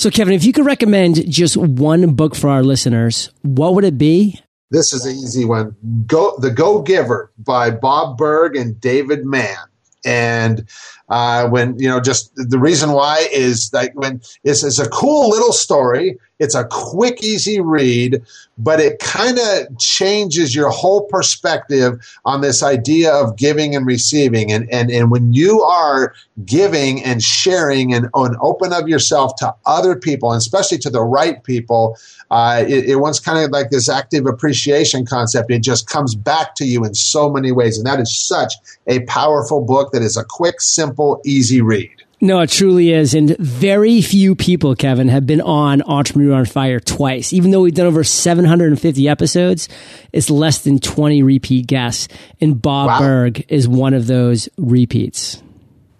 So, 0.00 0.08
Kevin, 0.08 0.32
if 0.32 0.44
you 0.44 0.54
could 0.54 0.64
recommend 0.64 1.30
just 1.30 1.58
one 1.58 2.14
book 2.14 2.34
for 2.34 2.48
our 2.48 2.62
listeners, 2.62 3.30
what 3.42 3.74
would 3.74 3.84
it 3.84 3.98
be? 3.98 4.40
This 4.70 4.94
is 4.94 5.04
an 5.04 5.12
easy 5.12 5.44
one. 5.44 5.76
Go 6.06 6.38
The 6.38 6.50
Go 6.50 6.80
Giver 6.80 7.30
by 7.36 7.70
Bob 7.70 8.16
Burg 8.16 8.56
and 8.56 8.80
David 8.80 9.26
Mann. 9.26 9.58
And 10.06 10.66
uh, 11.10 11.50
when 11.50 11.78
you 11.78 11.86
know, 11.86 12.00
just 12.00 12.32
the 12.34 12.58
reason 12.58 12.92
why 12.92 13.28
is 13.30 13.68
like 13.74 13.92
when 13.92 14.22
it's, 14.42 14.64
it's 14.64 14.78
a 14.78 14.88
cool 14.88 15.28
little 15.28 15.52
story. 15.52 16.18
It's 16.40 16.54
a 16.54 16.64
quick, 16.64 17.22
easy 17.22 17.60
read, 17.60 18.22
but 18.58 18.80
it 18.80 18.98
kind 18.98 19.38
of 19.38 19.78
changes 19.78 20.54
your 20.54 20.70
whole 20.70 21.02
perspective 21.02 22.00
on 22.24 22.40
this 22.40 22.62
idea 22.62 23.12
of 23.12 23.36
giving 23.36 23.76
and 23.76 23.86
receiving. 23.86 24.50
And 24.50 24.68
and 24.72 24.90
and 24.90 25.10
when 25.10 25.32
you 25.32 25.62
are 25.62 26.14
giving 26.44 27.04
and 27.04 27.22
sharing 27.22 27.92
and, 27.92 28.08
and 28.14 28.36
open 28.40 28.72
of 28.72 28.88
yourself 28.88 29.36
to 29.36 29.54
other 29.66 29.94
people, 29.94 30.32
and 30.32 30.38
especially 30.38 30.78
to 30.78 30.90
the 30.90 31.02
right 31.02 31.44
people, 31.44 31.96
uh, 32.30 32.64
it, 32.66 32.86
it 32.86 32.96
was 32.96 33.20
kind 33.20 33.44
of 33.44 33.50
like 33.50 33.70
this 33.70 33.88
active 33.88 34.26
appreciation 34.26 35.04
concept. 35.04 35.50
It 35.50 35.62
just 35.62 35.88
comes 35.88 36.14
back 36.14 36.54
to 36.56 36.64
you 36.64 36.84
in 36.84 36.94
so 36.94 37.30
many 37.30 37.52
ways, 37.52 37.76
and 37.76 37.86
that 37.86 38.00
is 38.00 38.18
such 38.18 38.54
a 38.86 39.00
powerful 39.04 39.60
book. 39.60 39.92
That 39.92 40.02
is 40.02 40.16
a 40.16 40.24
quick, 40.24 40.60
simple, 40.60 41.20
easy 41.24 41.60
read. 41.60 41.99
No, 42.22 42.40
it 42.40 42.50
truly 42.50 42.92
is. 42.92 43.14
And 43.14 43.36
very 43.38 44.02
few 44.02 44.34
people, 44.34 44.74
Kevin, 44.74 45.08
have 45.08 45.26
been 45.26 45.40
on 45.40 45.80
Entrepreneur 45.82 46.34
on 46.34 46.44
Fire 46.44 46.78
twice. 46.78 47.32
Even 47.32 47.50
though 47.50 47.62
we've 47.62 47.74
done 47.74 47.86
over 47.86 48.04
750 48.04 49.08
episodes, 49.08 49.68
it's 50.12 50.28
less 50.28 50.62
than 50.62 50.78
20 50.78 51.22
repeat 51.22 51.66
guests. 51.66 52.08
And 52.40 52.60
Bob 52.60 52.88
wow. 52.88 52.98
Burg 52.98 53.44
is 53.48 53.66
one 53.66 53.94
of 53.94 54.06
those 54.06 54.50
repeats. 54.58 55.42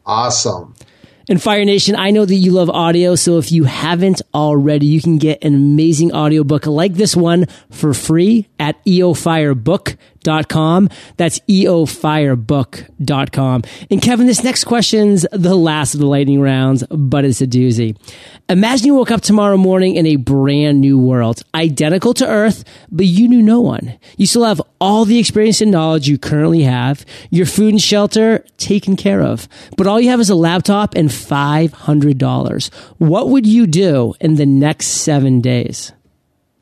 Awesome. 0.04 0.74
And 1.28 1.40
Fire 1.40 1.64
Nation, 1.64 1.94
I 1.96 2.10
know 2.10 2.24
that 2.24 2.34
you 2.34 2.50
love 2.50 2.68
audio, 2.68 3.14
so 3.14 3.38
if 3.38 3.52
you 3.52 3.64
haven't 3.64 4.20
already, 4.34 4.86
you 4.86 5.00
can 5.00 5.16
get 5.16 5.44
an 5.44 5.54
amazing 5.54 6.12
audiobook 6.12 6.66
like 6.66 6.94
this 6.94 7.14
one 7.14 7.46
for 7.70 7.94
free 7.94 8.48
at 8.58 8.84
eofirebook.com 8.84 9.96
eofirebook.com. 10.20 10.88
That's 11.16 11.38
eofirebook.com. 11.40 13.62
And 13.90 14.02
Kevin, 14.02 14.26
this 14.26 14.44
next 14.44 14.64
question's 14.64 15.26
the 15.32 15.56
last 15.56 15.94
of 15.94 16.00
the 16.00 16.06
lightning 16.06 16.40
rounds, 16.40 16.84
but 16.90 17.24
it's 17.24 17.40
a 17.40 17.46
doozy. 17.46 17.96
Imagine 18.48 18.86
you 18.86 18.94
woke 18.94 19.10
up 19.10 19.20
tomorrow 19.20 19.56
morning 19.56 19.96
in 19.96 20.06
a 20.06 20.16
brand 20.16 20.80
new 20.80 20.98
world, 20.98 21.42
identical 21.54 22.14
to 22.14 22.26
Earth, 22.26 22.64
but 22.90 23.06
you 23.06 23.28
knew 23.28 23.42
no 23.42 23.60
one. 23.60 23.98
You 24.16 24.26
still 24.26 24.44
have 24.44 24.60
all 24.80 25.04
the 25.04 25.18
experience 25.18 25.60
and 25.60 25.70
knowledge 25.70 26.08
you 26.08 26.18
currently 26.18 26.62
have, 26.62 27.04
your 27.30 27.46
food 27.46 27.70
and 27.70 27.80
shelter 27.80 28.44
taken 28.56 28.96
care 28.96 29.22
of, 29.22 29.48
but 29.76 29.86
all 29.86 30.00
you 30.00 30.10
have 30.10 30.20
is 30.20 30.30
a 30.30 30.34
laptop 30.34 30.96
and 30.96 31.10
$500. 31.10 32.74
What 32.98 33.28
would 33.28 33.46
you 33.46 33.66
do 33.66 34.14
in 34.20 34.36
the 34.36 34.46
next 34.46 34.86
seven 34.86 35.40
days? 35.40 35.92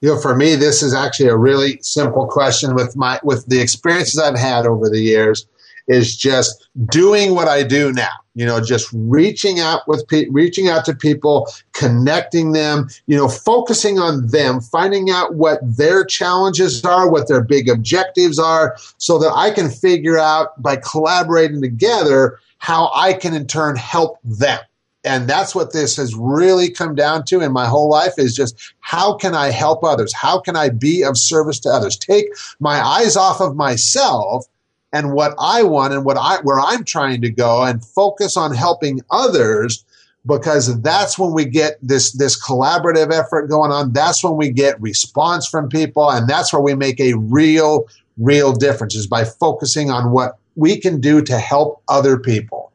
You 0.00 0.08
know, 0.08 0.20
for 0.20 0.36
me, 0.36 0.54
this 0.54 0.82
is 0.82 0.94
actually 0.94 1.28
a 1.28 1.36
really 1.36 1.78
simple 1.82 2.26
question 2.26 2.74
with 2.74 2.96
my 2.96 3.18
with 3.22 3.46
the 3.46 3.60
experiences 3.60 4.18
I've 4.18 4.38
had 4.38 4.66
over 4.66 4.88
the 4.88 5.00
years 5.00 5.46
is 5.88 6.14
just 6.14 6.68
doing 6.86 7.34
what 7.34 7.48
I 7.48 7.62
do 7.62 7.92
now. 7.92 8.12
You 8.34 8.46
know, 8.46 8.60
just 8.60 8.88
reaching 8.92 9.58
out 9.58 9.88
with 9.88 10.06
pe- 10.06 10.28
reaching 10.30 10.68
out 10.68 10.84
to 10.84 10.94
people, 10.94 11.50
connecting 11.72 12.52
them, 12.52 12.88
you 13.06 13.16
know, 13.16 13.28
focusing 13.28 13.98
on 13.98 14.28
them, 14.28 14.60
finding 14.60 15.10
out 15.10 15.34
what 15.34 15.58
their 15.62 16.04
challenges 16.04 16.84
are, 16.84 17.10
what 17.10 17.26
their 17.26 17.42
big 17.42 17.68
objectives 17.68 18.38
are, 18.38 18.76
so 18.98 19.18
that 19.18 19.32
I 19.34 19.50
can 19.50 19.68
figure 19.70 20.18
out 20.18 20.62
by 20.62 20.76
collaborating 20.76 21.60
together 21.60 22.38
how 22.58 22.92
I 22.94 23.14
can 23.14 23.34
in 23.34 23.46
turn 23.46 23.74
help 23.74 24.18
them 24.22 24.60
and 25.08 25.26
that's 25.26 25.54
what 25.54 25.72
this 25.72 25.96
has 25.96 26.14
really 26.14 26.70
come 26.70 26.94
down 26.94 27.24
to 27.24 27.40
in 27.40 27.50
my 27.50 27.64
whole 27.64 27.88
life 27.88 28.12
is 28.18 28.36
just 28.36 28.74
how 28.80 29.14
can 29.14 29.34
I 29.34 29.50
help 29.50 29.82
others? 29.82 30.12
How 30.12 30.38
can 30.38 30.54
I 30.54 30.68
be 30.68 31.02
of 31.02 31.16
service 31.16 31.58
to 31.60 31.70
others? 31.70 31.96
Take 31.96 32.26
my 32.60 32.78
eyes 32.78 33.16
off 33.16 33.40
of 33.40 33.56
myself 33.56 34.44
and 34.92 35.14
what 35.14 35.34
I 35.38 35.62
want 35.62 35.94
and 35.94 36.04
what 36.04 36.18
I 36.18 36.42
where 36.42 36.60
I'm 36.60 36.84
trying 36.84 37.22
to 37.22 37.30
go 37.30 37.62
and 37.62 37.82
focus 37.82 38.36
on 38.36 38.54
helping 38.54 39.00
others 39.10 39.82
because 40.26 40.78
that's 40.82 41.18
when 41.18 41.32
we 41.32 41.46
get 41.46 41.78
this 41.80 42.12
this 42.12 42.38
collaborative 42.38 43.10
effort 43.10 43.46
going 43.46 43.70
on 43.70 43.94
that's 43.94 44.22
when 44.22 44.36
we 44.36 44.50
get 44.50 44.78
response 44.80 45.48
from 45.48 45.70
people 45.70 46.10
and 46.10 46.28
that's 46.28 46.52
where 46.52 46.60
we 46.60 46.74
make 46.74 47.00
a 47.00 47.14
real 47.14 47.86
real 48.18 48.52
difference 48.52 48.94
is 48.94 49.06
by 49.06 49.24
focusing 49.24 49.90
on 49.90 50.10
what 50.10 50.36
we 50.56 50.78
can 50.78 51.00
do 51.00 51.22
to 51.22 51.38
help 51.38 51.82
other 51.88 52.18
people 52.18 52.67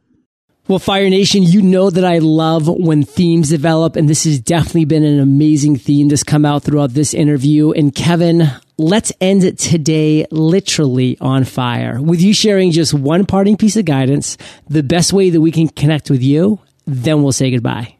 well, 0.67 0.79
Fire 0.79 1.09
Nation, 1.09 1.43
you 1.43 1.61
know 1.61 1.89
that 1.89 2.05
I 2.05 2.19
love 2.19 2.69
when 2.69 3.03
themes 3.03 3.49
develop, 3.49 3.97
and 3.97 4.07
this 4.07 4.23
has 4.23 4.39
definitely 4.39 4.85
been 4.85 5.03
an 5.03 5.19
amazing 5.19 5.75
theme 5.75 6.07
that's 6.07 6.23
come 6.23 6.45
out 6.45 6.63
throughout 6.63 6.91
this 6.91 7.13
interview. 7.13 7.71
And 7.71 7.93
Kevin, 7.93 8.49
let's 8.77 9.11
end 9.19 9.43
it 9.43 9.57
today 9.57 10.25
literally 10.31 11.17
on 11.19 11.43
fire 11.43 12.01
with 12.01 12.21
you 12.21 12.33
sharing 12.33 12.71
just 12.71 12.93
one 12.93 13.25
parting 13.25 13.57
piece 13.57 13.75
of 13.75 13.83
guidance, 13.83 14.37
the 14.69 14.83
best 14.83 15.11
way 15.11 15.29
that 15.29 15.41
we 15.41 15.51
can 15.51 15.67
connect 15.67 16.09
with 16.09 16.23
you. 16.23 16.59
Then 16.85 17.23
we'll 17.23 17.33
say 17.33 17.51
goodbye. 17.51 17.97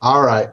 All 0.00 0.22
right. 0.22 0.48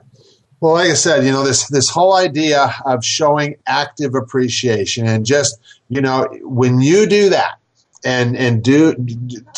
Well, 0.59 0.73
like 0.73 0.89
I 0.89 0.95
said, 0.95 1.23
you 1.23 1.31
know 1.31 1.43
this 1.43 1.67
this 1.67 1.89
whole 1.89 2.15
idea 2.15 2.73
of 2.85 3.05
showing 3.05 3.55
active 3.67 4.15
appreciation 4.15 5.05
and 5.05 5.25
just 5.25 5.57
you 5.87 6.01
know 6.01 6.27
when 6.41 6.81
you 6.81 7.05
do 7.05 7.29
that, 7.29 7.59
and 8.03 8.35
and 8.37 8.63
do 8.63 8.95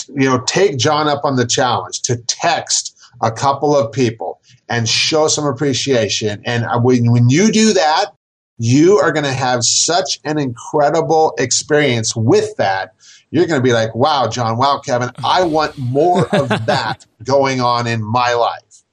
you 0.08 0.30
know 0.30 0.42
take 0.42 0.78
John 0.78 1.08
up 1.08 1.26
on 1.26 1.36
the 1.36 1.46
challenge 1.46 2.02
to 2.04 2.18
text 2.28 2.96
a 3.22 3.32
couple 3.32 3.76
of 3.76 3.92
people 3.92 4.40
and 4.68 4.88
show 4.88 5.28
some 5.28 5.46
appreciation. 5.46 6.42
And 6.46 6.66
when 6.84 7.12
when 7.12 7.30
you 7.30 7.52
do 7.52 7.74
that, 7.74 8.08
you 8.58 8.98
are 8.98 9.12
going 9.12 9.26
to 9.26 9.34
have 9.34 9.64
such 9.64 10.20
an 10.26 10.38
incredible 10.38 11.34
experience 11.38 12.16
with 12.16 12.56
that. 12.58 12.94
You're 13.32 13.46
going 13.46 13.60
to 13.60 13.64
be 13.64 13.74
like, 13.74 13.94
"Wow, 13.96 14.28
John! 14.28 14.58
Wow, 14.58 14.80
Kevin! 14.80 15.12
I 15.24 15.44
want 15.44 15.78
more 15.78 16.28
of 16.36 16.50
that 16.66 17.06
going 17.24 17.62
on 17.62 17.88
in 17.88 18.04
my 18.04 18.34
life." 18.34 18.84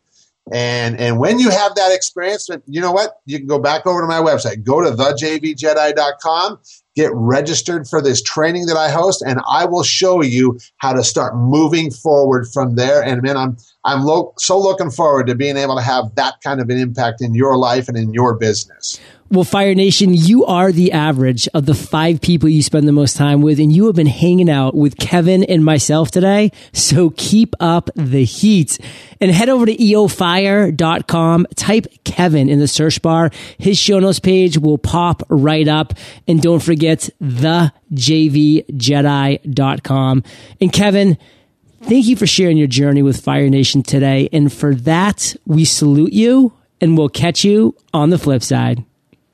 And 0.53 0.99
and 1.01 1.19
when 1.19 1.39
you 1.39 1.51
have 1.51 1.75
that 1.75 1.93
experience, 1.93 2.49
you 2.67 2.81
know 2.81 2.93
what? 2.93 3.21
You 3.25 3.39
can 3.39 3.47
go 3.47 3.59
back 3.59 3.87
over 3.87 4.01
to 4.01 4.07
my 4.07 4.21
website. 4.21 4.63
Go 4.63 4.81
to 4.83 4.91
thejvjedi.com 4.91 6.59
get 6.97 7.13
registered 7.15 7.87
for 7.87 8.03
this 8.03 8.23
training 8.23 8.67
that 8.67 8.77
I 8.77 8.91
host, 8.91 9.23
and 9.25 9.41
I 9.49 9.67
will 9.67 9.83
show 9.83 10.23
you 10.23 10.59
how 10.79 10.95
to 10.95 11.05
start 11.05 11.37
moving 11.37 11.91
forward 11.91 12.49
from 12.53 12.75
there. 12.75 13.03
And 13.03 13.23
man, 13.23 13.37
I'm 13.37 13.57
I'm 13.87 14.03
lo- 14.03 14.35
so 14.37 14.59
looking 14.59 14.91
forward 14.91 15.29
to 15.29 15.37
being 15.37 15.57
able 15.57 15.77
to 15.77 15.83
have 15.83 16.15
that 16.17 16.41
kind 16.43 16.61
of 16.61 16.69
an 16.69 16.77
impact 16.77 17.23
in 17.23 17.35
your 17.35 17.57
life 17.57 17.89
and 17.89 17.97
in 17.97 18.13
your 18.13 18.35
business. 18.35 19.01
Well, 19.29 19.43
Fire 19.43 19.75
Nation, 19.75 20.15
you 20.15 20.45
are 20.45 20.71
the 20.71 20.93
average 20.93 21.49
of 21.53 21.67
the 21.67 21.75
five 21.75 22.21
people 22.21 22.49
you 22.49 22.63
spend 22.63 22.87
the 22.87 22.93
most 22.93 23.17
time 23.17 23.43
with, 23.43 23.59
and 23.59 23.73
you 23.73 23.87
have 23.87 23.97
been 23.97 24.07
hanging 24.07 24.49
out 24.49 24.77
with 24.77 24.97
Kevin 24.99 25.43
and 25.43 25.65
myself 25.65 26.13
today. 26.13 26.53
So 26.73 27.11
keep 27.17 27.55
up 27.59 27.91
the 27.97 28.25
heat 28.25 28.79
and 29.21 29.33
head 29.33 29.49
over 29.49 29.67
to 29.67 29.77
eofire.com, 29.77 31.47
type 31.57 31.87
Kevin 32.05 32.49
in 32.49 32.61
the 32.61 32.69
search 32.69 33.03
bar. 33.03 33.31
His 33.59 33.79
show 33.79 33.99
notes 33.99 34.21
page 34.21 34.59
will 34.59 34.79
pop 34.79 35.25
right 35.29 35.67
up. 35.67 35.95
And 36.29 36.41
don't 36.41 36.63
forget 36.63 37.09
the 37.21 37.73
jvjedi.com. 37.93 39.33
And 40.61 40.73
Kevin, 40.73 41.19
thank 41.83 42.07
you 42.07 42.17
for 42.17 42.27
sharing 42.27 42.57
your 42.57 42.67
journey 42.67 43.03
with 43.03 43.21
Fire 43.21 43.49
Nation 43.49 43.83
today. 43.83 44.29
And 44.33 44.53
for 44.53 44.75
that, 44.75 45.35
we 45.47 45.65
salute 45.65 46.13
you 46.13 46.53
and 46.81 46.97
we'll 46.97 47.09
catch 47.09 47.45
you 47.45 47.75
on 47.95 48.11
the 48.11 48.19
flip 48.19 48.43
side. 48.43 48.85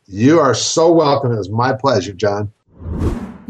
You 0.07 0.41
are 0.41 0.55
so 0.55 0.93
welcome. 0.93 1.33
It 1.33 1.39
was 1.39 1.51
my 1.51 1.73
pleasure, 1.73 2.13
John. 2.13 2.53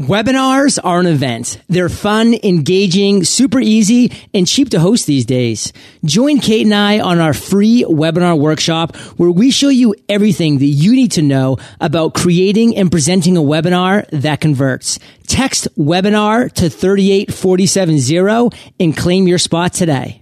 Webinars 0.02 0.80
are 0.82 0.98
an 0.98 1.06
event. 1.06 1.62
They're 1.68 1.88
fun, 1.88 2.34
engaging, 2.42 3.22
super 3.22 3.60
easy, 3.60 4.10
and 4.34 4.48
cheap 4.48 4.70
to 4.70 4.80
host 4.80 5.06
these 5.06 5.24
days. 5.24 5.72
Join 6.04 6.40
Kate 6.40 6.66
and 6.66 6.74
I 6.74 6.98
on 6.98 7.20
our 7.20 7.32
free 7.32 7.84
webinar 7.88 8.36
workshop 8.36 8.96
where 9.16 9.30
we 9.30 9.52
show 9.52 9.68
you 9.68 9.94
everything 10.08 10.58
that 10.58 10.66
you 10.66 10.92
need 10.92 11.12
to 11.12 11.22
know 11.22 11.58
about 11.80 12.14
creating 12.14 12.76
and 12.76 12.90
presenting 12.90 13.36
a 13.36 13.42
webinar 13.42 14.08
that 14.10 14.40
converts. 14.40 14.98
Text 15.28 15.68
webinar 15.78 16.50
to 16.54 16.68
38470 16.68 18.58
and 18.80 18.96
claim 18.96 19.28
your 19.28 19.38
spot 19.38 19.72
today. 19.72 20.21